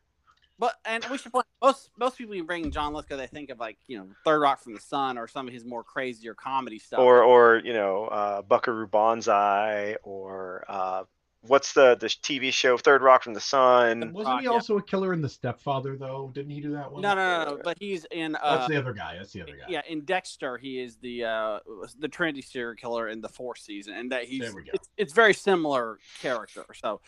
[0.62, 3.60] But and we should point most most people you bring John Lithgow, they think of
[3.60, 6.78] like you know Third Rock from the Sun or some of his more crazier comedy
[6.78, 7.00] stuff.
[7.00, 11.06] Or or you know uh, Buckaroo Banzai or uh,
[11.48, 14.14] what's the the TV show Third Rock from the Sun?
[14.14, 16.30] Wasn't he also a killer in The Stepfather though?
[16.32, 17.02] Didn't he do that one?
[17.02, 17.56] No, no, no.
[17.56, 17.62] no.
[17.64, 18.36] But he's in.
[18.36, 19.16] Uh, That's the other guy.
[19.18, 19.66] That's the other guy.
[19.68, 21.60] Yeah, in Dexter, he is the uh,
[21.98, 25.98] the Trinity serial killer in the fourth season, and that he's it's, it's very similar
[26.22, 26.66] character.
[26.76, 27.02] So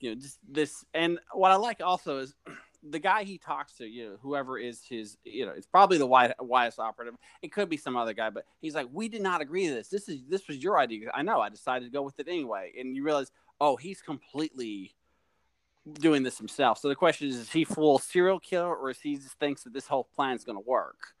[0.00, 2.34] you know just this and what I like also is
[2.82, 6.06] the guy he talks to, you know, whoever is his, you know, it's probably the
[6.06, 7.14] White Wyeth operative.
[7.42, 9.88] It could be some other guy, but he's like, we did not agree to this.
[9.88, 11.10] This is this was your idea.
[11.12, 11.40] I know.
[11.40, 12.72] I decided to go with it anyway.
[12.78, 14.94] And you realize, oh, he's completely
[15.94, 16.78] doing this himself.
[16.78, 19.72] So the question is: Is he full serial killer, or is he just thinks that
[19.72, 21.14] this whole plan is going to work?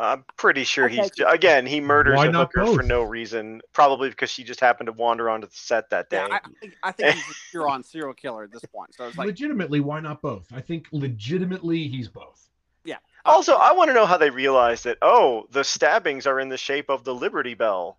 [0.00, 0.96] I'm pretty sure Okay.
[0.96, 4.60] he's again he murders Why a not hooker for no reason, probably because she just
[4.60, 6.24] happened to wander onto the set that day.
[6.28, 8.94] Yeah, I, I think I think he's a pure on serial killer at this point.
[8.94, 10.46] So it's like, legitimately, why not both?
[10.54, 12.48] I think legitimately he's both.
[12.84, 12.96] Yeah.
[13.24, 14.98] Also, I want to know how they realized that.
[15.02, 17.98] Oh, the stabbings are in the shape of the Liberty Bell.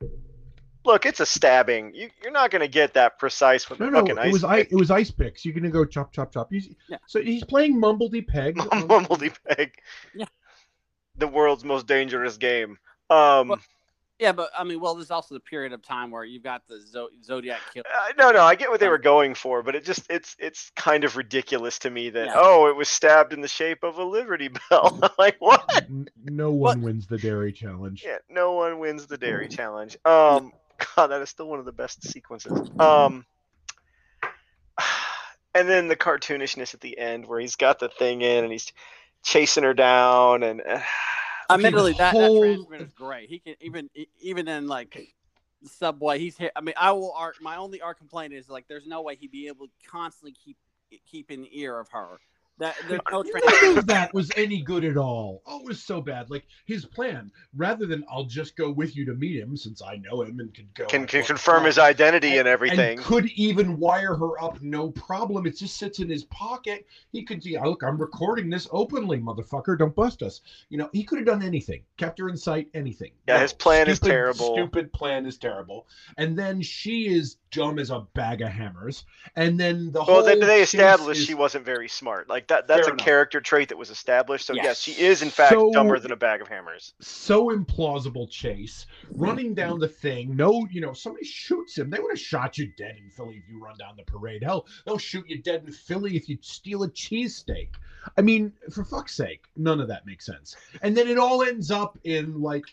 [0.86, 1.94] Look, it's a stabbing.
[1.94, 4.32] You, you're not going to get that precise with No, the no, fucking it ice.
[4.34, 5.44] was I, it was ice picks.
[5.44, 6.48] You're gonna go chop, chop, chop.
[6.50, 6.98] He's, Yeah.
[7.06, 8.58] So he's playing Mumbledy Peg.
[8.72, 9.74] um, Mumbledy Peg.
[10.16, 10.26] Yeah.
[11.20, 12.78] The world's most dangerous game.
[13.10, 13.60] Um, Well-
[14.20, 16.82] yeah, but I mean, well, there's also the period of time where you've got the
[16.82, 17.86] Zo- Zodiac killer.
[17.88, 20.72] uh, no, no, I get what they were going for, but it just it's it's
[20.76, 22.34] kind of ridiculous to me that Yeah.
[22.36, 25.00] oh, it was stabbed in the shape of a Liberty Bell.
[25.02, 25.64] I'm like what?
[25.84, 28.04] n- no one wins the dairy challenge.
[28.06, 29.96] Yeah, no one wins the dairy challenge.
[30.04, 30.52] Um,
[30.98, 32.70] God, that is still one of the best sequences.
[32.78, 33.26] Um,
[35.56, 38.72] and then the cartoonishness at the end, where he's got the thing in and he's
[39.24, 40.82] chasing her down, and uh,
[41.50, 43.30] Admittedly, the that, whole- that transmitter is great.
[43.30, 43.90] He can even
[44.22, 45.16] even in like
[45.64, 46.52] subway, he's hit.
[46.56, 47.12] I mean, I will.
[47.14, 50.34] Art, my only art complaint is like, there's no way he'd be able to constantly
[50.34, 50.58] keep
[51.10, 52.20] keep an ear of her.
[52.60, 55.42] That there's no None of that was any good at all.
[55.46, 56.30] Oh, it was so bad.
[56.30, 59.96] Like his plan, rather than I'll just go with you to meet him since I
[59.96, 62.98] know him and can go can, at can confirm his identity and everything.
[62.98, 65.48] And could even wire her up, no problem.
[65.48, 66.86] It just sits in his pocket.
[67.12, 69.78] He could see, look, I'm recording this openly, motherfucker.
[69.78, 70.42] Don't bust us.
[70.70, 73.12] You know, he could have done anything, kept her in sight, anything.
[73.28, 74.54] Yeah, his plan is terrible.
[74.54, 75.88] Stupid plan is terrible.
[76.18, 79.06] And then she is dumb as a bag of hammers.
[79.36, 82.30] And then the well, whole they, they established is- she wasn't very smart.
[82.30, 82.68] Like that.
[82.68, 83.06] That's a enough.
[83.06, 84.46] character trait that was established.
[84.46, 84.66] So Yes.
[84.66, 86.94] yes, she is in fact So- dumber than a bag of hammers.
[87.00, 92.12] so implausible chase running down the thing no you know somebody shoots him they would
[92.12, 95.26] have shot you dead in philly if you run down the parade hell they'll shoot
[95.28, 97.70] you dead in philly if you steal a cheesesteak
[98.18, 101.72] i mean for fuck's sake none of that makes sense and then it all ends
[101.72, 102.66] up in like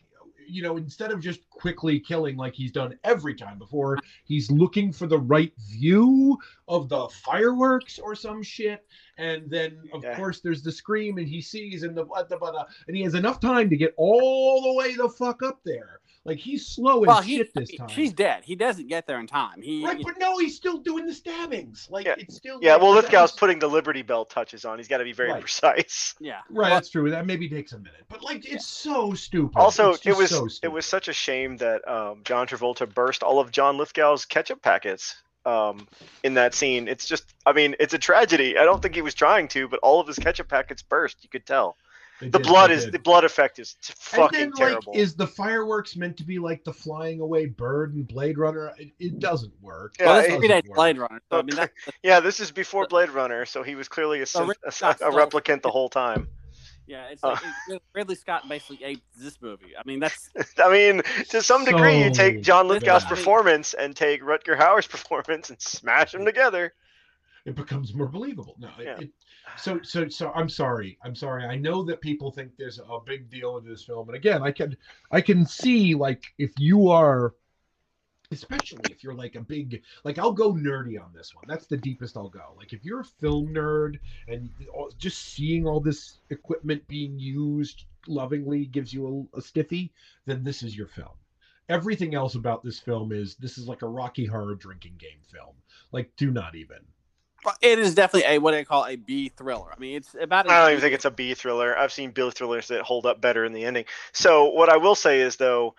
[0.48, 4.92] you know instead of just quickly killing like he's done every time before he's looking
[4.92, 6.36] for the right view
[6.68, 8.84] of the fireworks or some shit.
[9.18, 10.16] And then of Yeah.
[10.16, 13.02] course there's the scream and he sees and the blah, blah, blah, blah, and he
[13.02, 17.02] has enough time to get all the way the fuck up there like he's slow
[17.04, 18.44] as Well, he, shit this time she's dead.
[18.44, 19.62] He doesn't get there in time.
[19.62, 22.16] He, right but no he's still doing the stabbings like Yeah.
[22.18, 24.78] it's still Yeah, like, well, that Lithgow's putting the Liberty Bell touches on.
[24.78, 25.40] He's got to be very Right.
[25.40, 26.14] precise.
[26.20, 29.56] yeah, right Well, that's true that maybe takes a minute but like it's so stupid
[29.58, 33.38] Also, it was so it was such a shame that um, John Travolta burst all
[33.40, 35.86] of John Lithgow's ketchup packets um,
[36.24, 36.88] in that scene.
[36.88, 38.58] It's just, I mean, it's a tragedy.
[38.58, 41.18] I don't think he was trying to, but all of his ketchup packets burst.
[41.22, 41.76] You could tell.
[42.20, 42.94] They The did, blood is did.
[42.94, 44.92] the blood effect is t- And fucking then, terrible.
[44.94, 48.72] like, is the fireworks meant to be like the flying away bird and Blade Runner?
[48.78, 49.94] It, it doesn't work.
[50.00, 50.76] Yeah, well, it this doesn't work.
[50.76, 51.20] Blade Runner.
[51.30, 54.26] So I mean, that's yeah, this is before Blade Runner, so he was clearly a,
[54.26, 54.70] So a, a
[55.10, 56.28] replicant the whole time.
[56.86, 57.08] yeah.
[57.10, 57.32] It's Uh.
[57.32, 59.76] like it- Ridley Scott basically aped this movie.
[59.78, 62.80] I mean, that's I mean, to some degree, you take John bad.
[62.82, 66.72] Lithgow's I performance and take Rutger Hauer's performance and smash them together.
[67.44, 68.56] It becomes more believable.
[68.58, 68.98] No, it, Yeah.
[69.00, 69.10] it,
[69.56, 70.32] so so so.
[70.34, 70.98] I'm sorry.
[71.04, 71.44] I'm sorry.
[71.44, 74.50] I know that people think there's a big deal into this film, and again, I
[74.50, 74.76] can
[75.10, 77.34] I can see like if you are
[78.32, 81.76] especially if you're like a big like i'll go nerdy on this one that's the
[81.76, 84.50] deepest i'll go like if you're a film nerd and
[84.98, 89.92] just seeing all this equipment being used lovingly gives you a, a stiffy
[90.26, 91.14] then this is your film
[91.68, 95.54] everything else about this film is this is like a rocky horror drinking game film
[95.92, 96.78] like do not even
[97.60, 99.72] it is definitely a what I call a B thriller.
[99.74, 100.48] I mean, it's about.
[100.50, 101.76] I don't even think it's a B thriller.
[101.76, 103.84] I've seen B thrillers that hold up better in the ending.
[104.12, 105.74] So what I will say is though,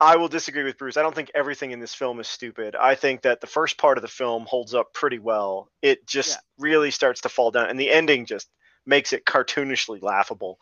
[0.00, 0.96] I will disagree with Bruce.
[0.96, 2.74] I don't think everything in this film is stupid.
[2.74, 5.68] I think that the first part of the film holds up pretty well.
[5.82, 6.36] It just Yeah.
[6.58, 8.48] really starts to fall down, and the ending just
[8.86, 10.58] makes it cartoonishly laughable.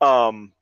[0.00, 0.52] Um,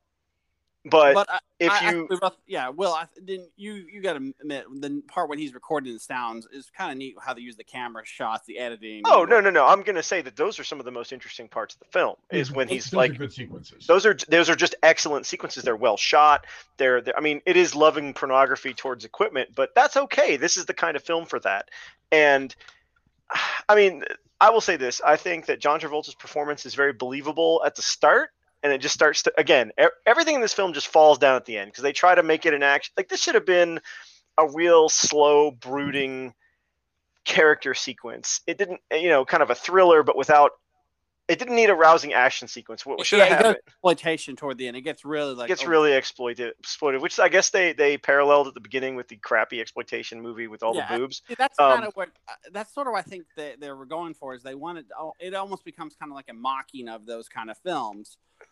[0.84, 3.74] but, But I, if I- I you think we both- yeah, Will, I didn't you
[3.74, 7.16] you got to admit the part when he's recording the sounds is kind of neat
[7.20, 9.02] how they use the camera shots, the editing.
[9.04, 11.48] oh no no no, I'm gonna say that those are some of the most interesting
[11.48, 12.14] parts of the film.
[12.30, 15.64] Is when he's those are like good sequences those are those are just excellent sequences.
[15.64, 16.46] They're well shot.
[16.76, 20.36] They're, they're I mean, it is loving pornography towards equipment, but that's okay.
[20.36, 21.70] This is the kind of film for that.
[22.12, 22.54] And
[23.68, 24.04] I mean,
[24.40, 27.82] I will say this: I think that John Travolta's performance is very believable at the
[27.82, 28.30] start,
[28.62, 29.72] and it just starts to again.
[30.06, 32.46] Everything in this film just falls down at the end because they try to make
[32.46, 32.92] it an action.
[32.96, 33.80] Like this should have been
[34.36, 36.34] a real slow, brooding
[37.24, 38.40] character sequence.
[38.46, 40.52] It didn't, you know, kind of a thriller, but without
[41.28, 42.86] it didn't need a rousing action sequence.
[42.86, 43.62] What should yeah, have it goes it?
[43.66, 44.78] exploitation toward the end.
[44.78, 48.48] It gets really like gets over- really exploited, exploited, which I guess they they paralleled
[48.48, 51.20] at the beginning with the crappy exploitation movie with all Yeah, the boobs.
[51.28, 53.70] See, that's Um, kind of what uh, that's sort of what I think that they
[53.70, 56.88] were going for is they wanted oh, it almost becomes kind of like a mocking
[56.88, 58.47] of those kind of films i- i-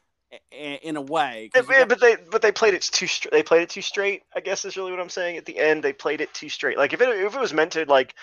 [0.50, 1.50] in a way.
[1.54, 3.32] you Yeah, got- but they but they played it too straight.
[3.32, 4.22] They played it too straight.
[4.34, 5.36] I guess is really what I'm saying.
[5.36, 6.76] At the end, they played it too straight.
[6.78, 8.14] Like if it if it was meant to like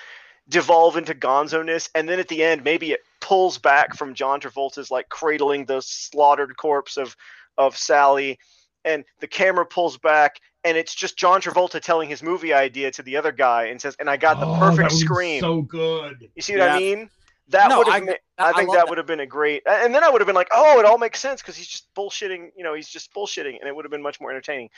[0.50, 4.92] devolve into gonzo-ness, and then at the end maybe it pulls back from John Travolta's
[4.92, 7.16] like cradling the slaughtered corpse of
[7.58, 8.40] of Sally,
[8.84, 10.40] and the camera pulls back.
[10.66, 13.98] And it's just John Travolta telling his movie idea to the other guy and says,
[14.00, 16.30] "And I got the Oh, perfect would've scream." So good.
[16.36, 17.10] You see what I mean?
[17.50, 18.06] That No, would I have.
[18.06, 18.90] get- I, I think that that.
[18.90, 19.64] would have been a great.
[19.68, 21.94] And then I would have been like, "Oh, it all makes sense because he's just
[21.94, 24.70] bullshitting." You know, he's just bullshitting, and it would have been much more entertaining.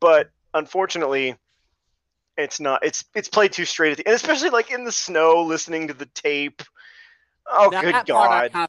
[0.00, 1.36] But unfortunately,
[2.36, 2.84] it's not.
[2.84, 5.94] It's it's played too straight at the, and especially like in the snow, listening to
[5.94, 6.62] the tape.
[7.50, 8.68] Oh, good that part god!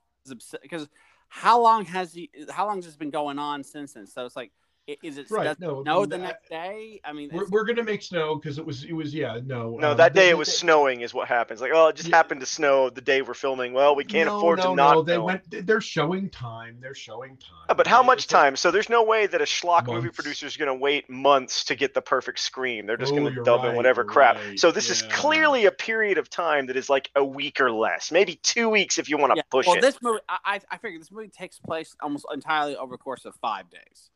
[0.62, 0.88] because
[1.30, 2.30] how long has he?
[2.50, 4.08] How long has this been going on since then?
[4.08, 4.61] So it's like, i-
[5.01, 6.99] is it Right, does no, it that- the next day?
[7.04, 9.91] I mean, We're, we're gonna make snow because it was it was yeah no No,
[9.91, 11.62] um, that day they- it was they- snowing, is what happens.
[11.62, 12.15] Like, oh, it just Yeah.
[12.17, 13.73] happened to snow the day we're filming.
[13.73, 14.93] Well, we can't no, afford no, to not.
[14.95, 15.25] No, they film.
[15.25, 15.67] went.
[15.67, 16.77] They're showing time.
[16.82, 17.65] They're showing time.
[17.69, 18.56] Uh, But how much it's a- time?
[18.56, 21.75] So there's no way that a schlock movie producer is going to wait months to
[21.75, 22.86] get the perfect screen.
[22.86, 24.36] They're just Oh, going to you're dub in whatever crap.
[24.36, 27.71] right, So this is clearly a period of time that is like a week or
[27.71, 29.43] less, maybe two weeks if you want to yeah.
[29.49, 29.82] push well, it.
[29.82, 32.97] Well, this movie, I, I I figure this movie takes place almost entirely over the
[32.97, 34.10] course of five days.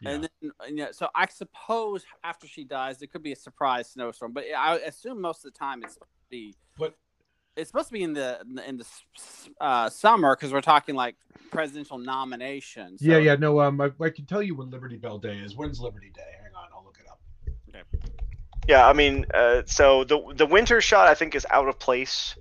[0.00, 0.10] Yeah.
[0.10, 3.90] And then, and yeah, so I suppose after she dies, there could be a surprise
[3.90, 4.32] snowstorm.
[4.32, 6.54] But I assume most of the time it's supposed to be.
[6.78, 6.94] But-
[7.56, 8.86] it's supposed to be in the in the
[9.60, 11.16] uh, summer because we're talking like
[11.50, 13.02] presidential nominations.
[13.02, 13.34] yeah, So- yeah.
[13.34, 15.56] No, um, I, I can tell you when Liberty Bell Day is.
[15.56, 16.22] When's Liberty Day?
[16.40, 17.84] Hang on, I'll look it up.
[18.68, 22.36] yeah, I mean, uh, so the the winter shot I think is out of place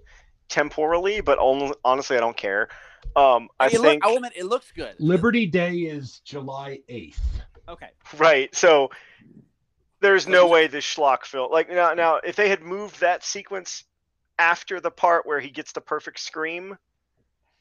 [0.50, 2.70] temporally, but only, honestly I don't care.
[3.16, 4.96] Um, I It look- think I will admit, it looks good.
[5.00, 7.22] Liberty Day is July eighth.
[7.68, 7.90] Okay.
[8.18, 8.54] Right.
[8.56, 8.90] So
[10.00, 13.84] there's no way this schlock film like now now if they had moved that sequence
[14.40, 16.78] after the part where he gets the perfect scream,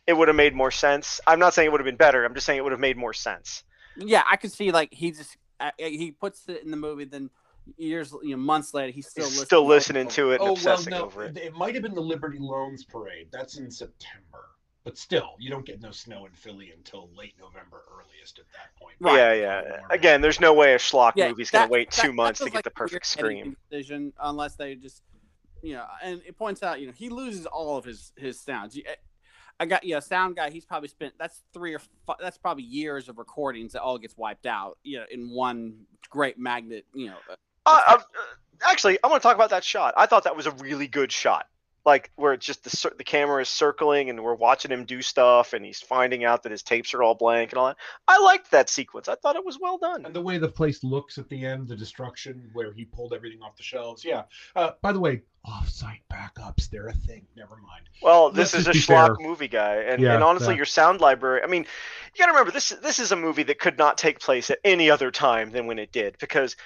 [0.07, 1.21] it would have made more sense.
[1.27, 2.25] I'm not saying it would have been better.
[2.25, 3.63] I'm just saying it would have made more sense.
[3.97, 7.31] Yeah, I could see like he just uh, he puts it in the movie, then
[7.79, 10.33] years, you know, months later, he's still He's listening still over listening to over.
[10.35, 11.37] it and Oh well, no, over it.
[11.39, 13.29] it might have been the Liberty Loans Parade.
[13.33, 14.51] That's in September,
[14.87, 18.81] but still, you don't get no snow in Philly until late November, earliest at that
[18.81, 18.95] point.
[19.01, 19.17] Right.
[19.17, 19.79] Yeah, yeah.
[19.91, 22.45] Again, there's no way a schlock Yeah, movie's gonna wait that- two that months to
[22.45, 23.57] get like the perfect editing scream.
[23.69, 25.03] decision unless they just,
[25.61, 28.77] you know, and it points out, you know, he loses all of his his sounds.
[28.77, 28.85] You-
[29.59, 30.51] I got yeah, sound guy.
[30.51, 34.17] He's probably spent that's three or five, that's probably years of recordings that all gets
[34.17, 37.17] wiped out, you know, in one great magnet, you know.
[37.29, 37.35] uh,
[37.67, 37.99] Uh, uh,
[38.71, 39.95] actually, I want to talk about that shot.
[39.97, 41.49] I thought that was a really good shot.
[41.87, 45.53] Like where it's just the the camera is circling and we're watching him do stuff
[45.53, 47.77] and he's finding out that his tapes are all blank and all that.
[48.09, 49.09] I liked that sequence.
[49.09, 50.05] I thought it was well done.
[50.05, 53.41] And the way the place looks at the end, the destruction where he pulled everything
[53.41, 54.05] off the shelves.
[54.05, 54.25] Yeah.
[54.57, 57.25] Uh, by the way, off-site backups, they're a thing.
[57.37, 57.89] Never mind.
[58.03, 59.27] Well, this Let's is a schlock fair.
[59.29, 60.57] movie guy, and, Yeah, and honestly, yeah.
[60.57, 61.43] your sound library.
[61.45, 62.71] I mean, you got to remember this.
[62.71, 65.79] This is a movie that could not take place at any other time than when
[65.79, 66.57] it did, because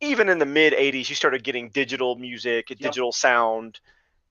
[0.00, 2.78] even in the mid '80s, you started getting digital music, Yep.
[2.80, 3.78] digital sound.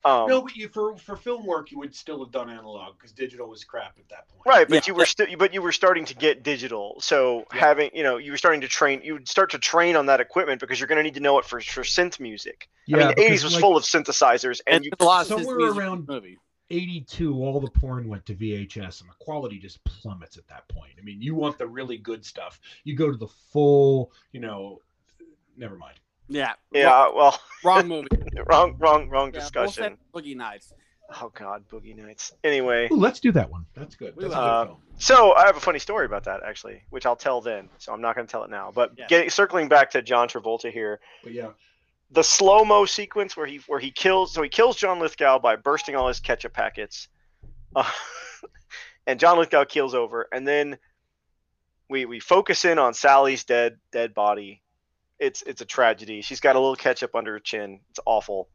[0.05, 3.11] Um, no, but you, for for film work, you would still have done analog because
[3.13, 4.41] digital was crap at that point.
[4.45, 4.93] Right, but Yeah.
[4.93, 6.97] you were still, but you were starting to get digital.
[6.99, 7.59] So Yeah.
[7.59, 9.01] having, you know, you were starting to train.
[9.03, 11.39] You would start to train on that equipment because you're going to need to know
[11.39, 12.69] it for for synth music.
[12.85, 14.91] Yeah, I mean, the because, '80s was like, full of synthesizers, and and you.
[14.99, 16.37] a lot of his somewhere around- movie.
[16.69, 20.93] 82 all the porn went to vhs and the quality just plummets at that point
[20.97, 24.79] i mean you want the really good stuff you go to the full you know
[25.57, 26.53] never mind Yeah.
[26.71, 28.07] Yeah, well, Wrong, wrong movie.
[28.49, 29.97] wrong, wrong, wrong Yeah, we'll discussion.
[30.13, 30.73] Boogie Nights.
[31.21, 32.31] Oh God, Boogie Nights.
[32.43, 34.33] Anyway, Ooh, let's do that one that's good that's will.
[34.33, 34.81] a Uh, good film.
[34.97, 37.69] so I have a funny story about that actually, which I'll tell then.
[37.77, 38.71] So I'm not going to tell it now.
[38.73, 39.07] But Yeah.
[39.07, 41.49] getting circling back to John Travolta here, but yeah
[42.11, 45.55] the slow mo sequence where he where he kills so he kills John Lithgow by
[45.55, 47.07] bursting all his ketchup packets,
[47.75, 47.89] uh,
[49.07, 50.77] and John Lithgow keels over, and then
[51.89, 54.61] we we focus in on Sally's dead dead body.
[55.23, 56.21] It's it's a tragedy.
[56.21, 57.79] She's got a little ketchup under her chin.
[57.89, 58.49] It's awful.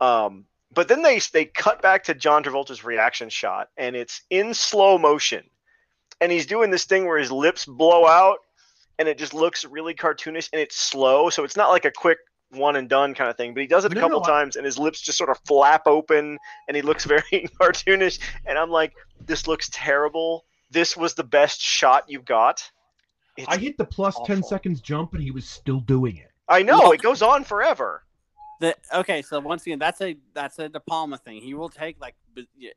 [0.00, 4.54] Um, but then they they cut back to John Travolta's reaction shot, and it's in
[4.54, 5.44] slow motion,
[6.20, 8.38] and he's doing this thing where his lips blow out,
[8.98, 12.18] and it just looks really cartoonish, and it's slow, so it's not like a quick
[12.50, 13.54] one and done kind of thing.
[13.54, 15.38] But he does it a No, couple no, times, and his lips just sort of
[15.46, 18.18] flap open, and he looks very cartoonish.
[18.46, 18.94] And I'm like,
[19.26, 20.44] this looks terrible.
[20.70, 22.70] This was the best shot you got.
[23.38, 24.48] It's, i hit the plus 10 awful.
[24.48, 28.04] seconds jump and he was still doing it I know Well- it goes on forever.
[28.60, 31.40] The, okay, so once again, that's a that's a De Palma thing.
[31.40, 32.16] He will take like,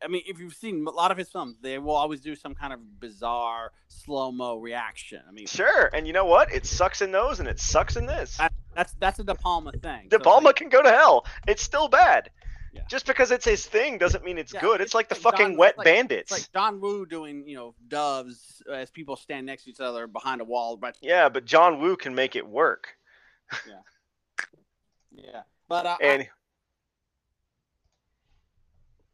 [0.03, 2.53] I mean, if you've seen a lot of his films, they will always do some
[2.53, 5.21] kind of bizarre slow mo reaction.
[5.27, 6.53] I mean, sure, and you know what?
[6.53, 8.37] It sucks in those, and it sucks in this.
[8.37, 10.07] That, that's that's a De Palma thing.
[10.09, 11.25] De Palma like, can go to hell.
[11.47, 12.29] It's still bad.
[12.73, 12.83] Yeah.
[12.89, 14.79] Just because it's his thing doesn't mean it's Yeah, good.
[14.79, 16.31] It's, it's like the like fucking John- wet like- bandits.
[16.31, 20.07] It's like John Woo doing, you know, doves as people stand next to each other
[20.07, 20.77] behind a wall.
[20.77, 22.87] But yeah, but John Woo can make it work.
[23.67, 23.73] yeah,
[25.11, 25.41] Yeah.
[25.67, 26.27] but uh, I- And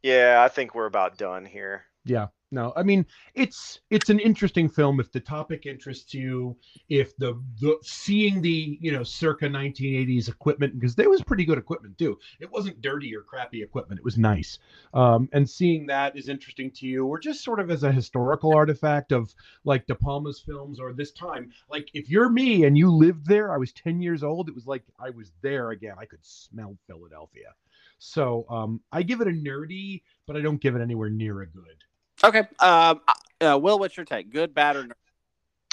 [0.02, 1.84] yeah, I think we're about done here.
[2.04, 2.28] Yeah.
[2.50, 6.56] No, I mean it's it's an interesting film if the topic interests you,
[6.88, 11.58] if the the seeing the you know circa 1980s equipment because there was pretty good
[11.58, 12.18] equipment too.
[12.40, 13.98] It wasn't dirty or crappy equipment.
[13.98, 14.58] It was nice.
[14.94, 18.54] Um, and seeing that is interesting to you, or just sort of as a historical
[18.54, 19.34] artifact of
[19.64, 21.52] like De Palma's films or this time.
[21.68, 24.48] Like if you're me and you lived there, I was 10 years old.
[24.48, 25.96] It was like I was there again.
[25.98, 27.54] I could smell Philadelphia.
[27.98, 31.46] So um, I give it a nerdy, but I don't give it anywhere near a
[31.46, 31.84] good.
[32.24, 32.42] Okay.
[32.58, 33.00] Um,
[33.40, 34.30] uh, Will, what's your take?
[34.30, 34.94] Good, bad, or no?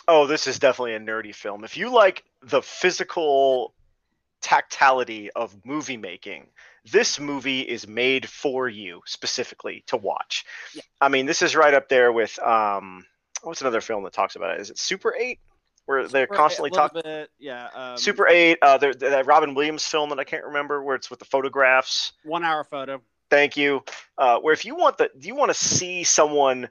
[0.08, 1.64] Oh, this is definitely a nerdy film.
[1.64, 3.74] If you like the physical
[4.42, 6.48] tactility of movie making,
[6.92, 10.46] this movie is made for you specifically to watch.
[10.76, 10.84] Yeah.
[11.02, 13.06] I mean, this is right up there with um
[13.42, 14.62] what's another film that talks about it?
[14.62, 15.40] Is it Super 8?
[15.86, 17.02] Where they're constantly talking
[17.38, 17.70] yeah.
[17.74, 21.20] Um, Super 8, uh that Robin Williams film that I can't remember where it's with
[21.20, 22.14] the photographs.
[22.24, 23.02] one hour photo.
[23.30, 23.84] Thank you.
[24.18, 26.70] Uh, where if you want the, do you want to see someone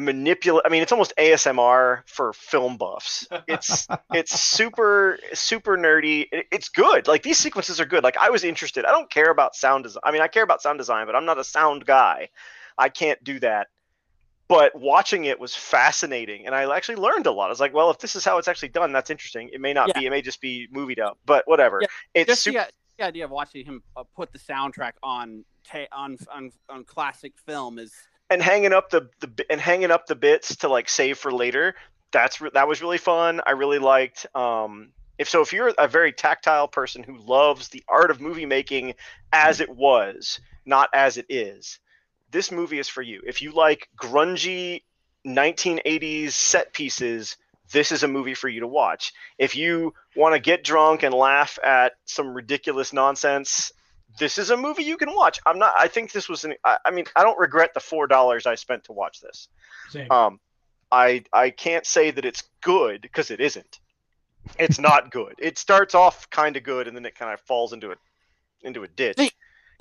[0.00, 0.62] manipulate.
[0.64, 3.28] I mean, it's almost ASMR for film buffs.
[3.46, 6.26] It's it's super super nerdy.
[6.32, 7.06] It- it's good.
[7.06, 8.02] Like these sequences are good.
[8.02, 8.84] Like I was interested.
[8.84, 10.00] I don't care about sound design.
[10.04, 12.30] I mean, I care about sound design, but I'm not a sound guy.
[12.78, 13.68] I can't do that.
[14.48, 17.46] But watching it was fascinating, and I actually learned a lot.
[17.46, 19.48] I was like, well, if this is how it's actually done, that's interesting.
[19.52, 20.00] It may not Yeah.
[20.00, 20.06] be.
[20.06, 21.78] It may just be movied up, but whatever.
[21.82, 22.58] Yeah, It's Just super.
[22.58, 26.84] the, the idea of watching him uh, put the soundtrack on ta- on on on
[26.84, 27.92] classic film is
[28.28, 31.74] and hanging up the, the and hanging up the bits to like save for later
[32.12, 33.40] that's re- that was really fun.
[33.46, 37.82] I really liked um if so if you're a very tactile person who loves the
[37.88, 38.94] art of movie making
[39.32, 41.78] as it was not as it is
[42.30, 43.20] this movie is for you.
[43.26, 44.82] If you like grungy
[45.26, 47.36] 1980s set pieces
[47.72, 51.14] this is a movie for you to watch if you want to get drunk and
[51.14, 53.72] laugh at some ridiculous nonsense
[54.18, 55.38] this is a movie you can watch.
[55.46, 55.72] I'm not.
[55.78, 56.54] I think this was an.
[56.64, 59.48] I, I mean, I don't regret the four dollars I spent to watch this.
[59.90, 60.10] Same.
[60.10, 60.40] Um,
[60.90, 63.78] I I can't say that it's good because it isn't.
[64.58, 65.34] It's not good.
[65.38, 67.96] It starts off kind of good and then it kind of falls into a
[68.62, 69.16] into a ditch.
[69.18, 69.30] See-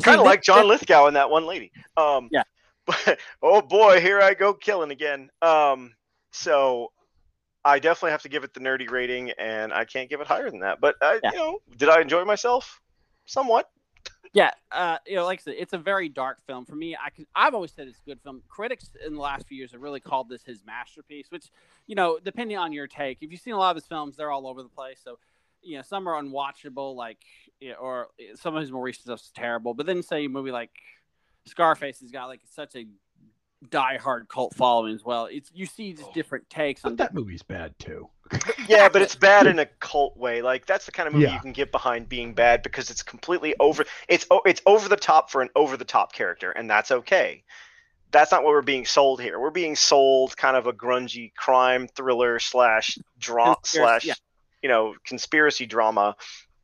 [0.03, 1.71] kind of like that- John Lithgow and that one lady.
[1.97, 2.43] Um, Yeah.
[2.85, 5.29] But oh boy, here I go killing again.
[5.41, 5.93] Um,
[6.31, 6.91] so
[7.65, 10.49] I definitely have to give it the nerdy rating, and I can't give it higher
[10.49, 10.79] than that.
[10.79, 11.31] But I, Yeah.
[11.31, 12.81] you know, did I enjoy myself?
[13.25, 13.69] Somewhat.
[14.31, 16.95] Yeah, uh, you know, like I said, it's a very dark film for me.
[16.95, 18.43] I can, I've always said it's a good film.
[18.47, 21.31] Critics in the last few years have really called this his masterpiece.
[21.31, 21.49] Which,
[21.87, 24.31] you know, depending on your take, if you've seen a lot of his films, they're
[24.31, 24.99] all over the place.
[25.03, 25.17] So,
[25.61, 27.17] you know, some are unwatchable, like,
[27.59, 29.73] you know, or some of his more recent stuff's terrible.
[29.73, 30.71] But then, say a movie like
[31.45, 32.85] Scarface has got like such a
[33.69, 35.25] die-hard cult following as well.
[35.25, 36.13] It's you see just oh.
[36.13, 38.09] different takes on but that movie's bad too.
[38.67, 40.43] Yeah, but it's bad in a cult way.
[40.43, 41.33] Like that's the kind of movie Yeah.
[41.33, 43.83] you can get behind being bad because it's completely over.
[44.07, 47.43] It's o- it's over the top for an over the top character, and that's okay.
[48.11, 49.39] That's not what we're being sold here.
[49.39, 54.13] We're being sold kind of a grungy crime thriller slash drama Conspiracy, slash yeah.
[54.61, 56.15] you know conspiracy drama,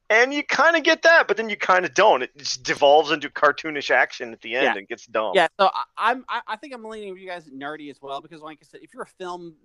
[0.10, 2.22] and you kind of get that, but then you kind of don't.
[2.22, 4.76] It just devolves into cartoonish action at the end Yeah.
[4.78, 5.32] and gets dumb.
[5.36, 8.22] Yeah, so I, I'm I, I think I'm leaning with you guys nerdy as well
[8.22, 9.56] because, like I said, if you're a film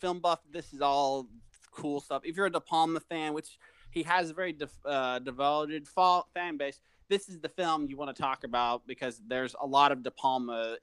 [0.00, 1.26] film buff, this is all
[1.70, 2.22] cool stuff.
[2.24, 3.58] If you're a De Palma fan, which
[3.90, 7.96] he has a very def, uh, devoted fa- fan base, this is the film you
[7.96, 10.76] want to talk about because there's a lot of De Palma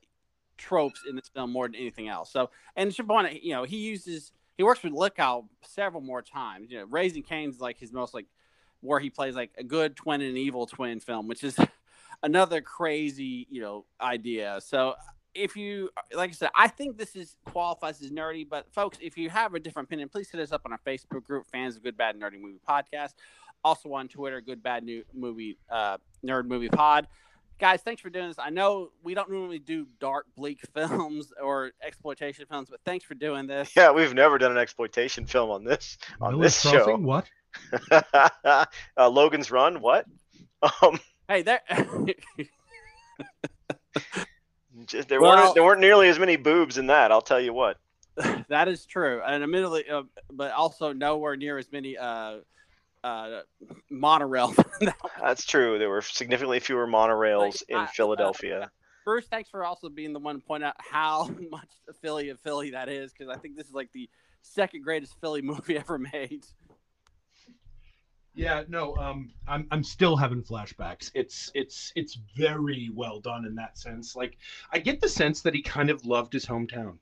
[0.58, 2.32] tropes in this film more than anything else.
[2.32, 6.70] So, and point, you know, he uses he works with Lithgow several more times.
[6.72, 8.28] You know, Raising Cain's like his most like
[8.84, 11.58] where he plays like a good twin and an evil twin film, which is
[12.24, 14.60] another crazy, you know, idea.
[14.64, 14.96] So
[15.34, 19.18] if you like I said, I think this is qualifies as nerdy, but folks, if
[19.18, 21.84] you have a different opinion, please hit us up on our Facebook group, fans of
[21.84, 23.14] Good Bad Nerdy Movie Podcast.
[23.64, 27.08] Also on Twitter, Good Bad New Movie uh, Nerd Movie Pod.
[27.60, 28.40] Guys, thanks for doing this.
[28.40, 33.14] I know we don't normally do dark, bleak films or exploitation films, but thanks for
[33.14, 33.72] doing this.
[33.76, 36.80] Yeah, we've never done an exploitation film on this on Miller's this Crossing?
[36.80, 36.98] show.
[36.98, 37.30] What?
[37.92, 38.66] uh,
[39.10, 39.82] Logan's Run.
[39.82, 40.06] What?
[40.82, 41.62] Um, Hey, there.
[44.86, 47.12] just, there Well- weren't there weren't nearly as many boobs in that.
[47.12, 47.78] I'll tell you what.
[48.50, 52.38] that is true, and admittedly, uh, but also nowhere near as many uh,
[53.04, 53.42] uh,
[53.90, 54.54] monorail.
[55.20, 55.80] That's true.
[55.80, 58.70] There were significantly fewer monorails Like, in Philadelphia.
[59.04, 61.70] Bruce, thanks for also being the one to point out how much
[62.02, 64.08] Philly of Philly that is, because I think this is like the
[64.44, 66.46] second greatest Philly movie ever made.
[68.36, 71.12] Yeah, no, um, I'm I'm still having flashbacks.
[71.14, 74.16] It's it's it's very well done in that sense.
[74.16, 74.38] Like,
[74.72, 76.98] I get the sense that he kind of loved his hometown.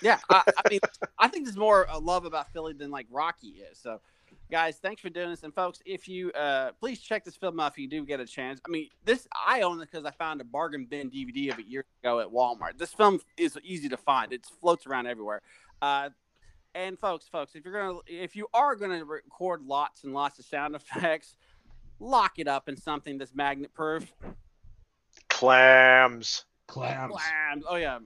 [0.00, 0.80] Yeah, I, I mean,
[1.18, 3.78] I think there's more uh, love about Philly than like Rocky is.
[3.78, 4.00] So,
[4.50, 5.42] guys, thanks for doing this.
[5.42, 8.26] And folks, if you uh, please check this film out if you do get a
[8.26, 8.60] chance.
[8.64, 11.66] I mean, this I own it because I found a bargain bin DVD of it
[11.66, 12.78] years ago at Walmart.
[12.78, 14.32] This film is easy to find.
[14.32, 15.42] It floats around everywhere.
[15.82, 16.10] Uh,
[16.74, 20.44] and folks, folks, if you're gonna if you are gonna record lots and lots of
[20.44, 21.36] sound effects,
[22.00, 24.12] lock it up in something that's magnet proof.
[25.28, 26.44] Clams.
[26.68, 27.12] Clams.
[27.12, 27.64] Clams.
[27.68, 27.98] Oh yeah.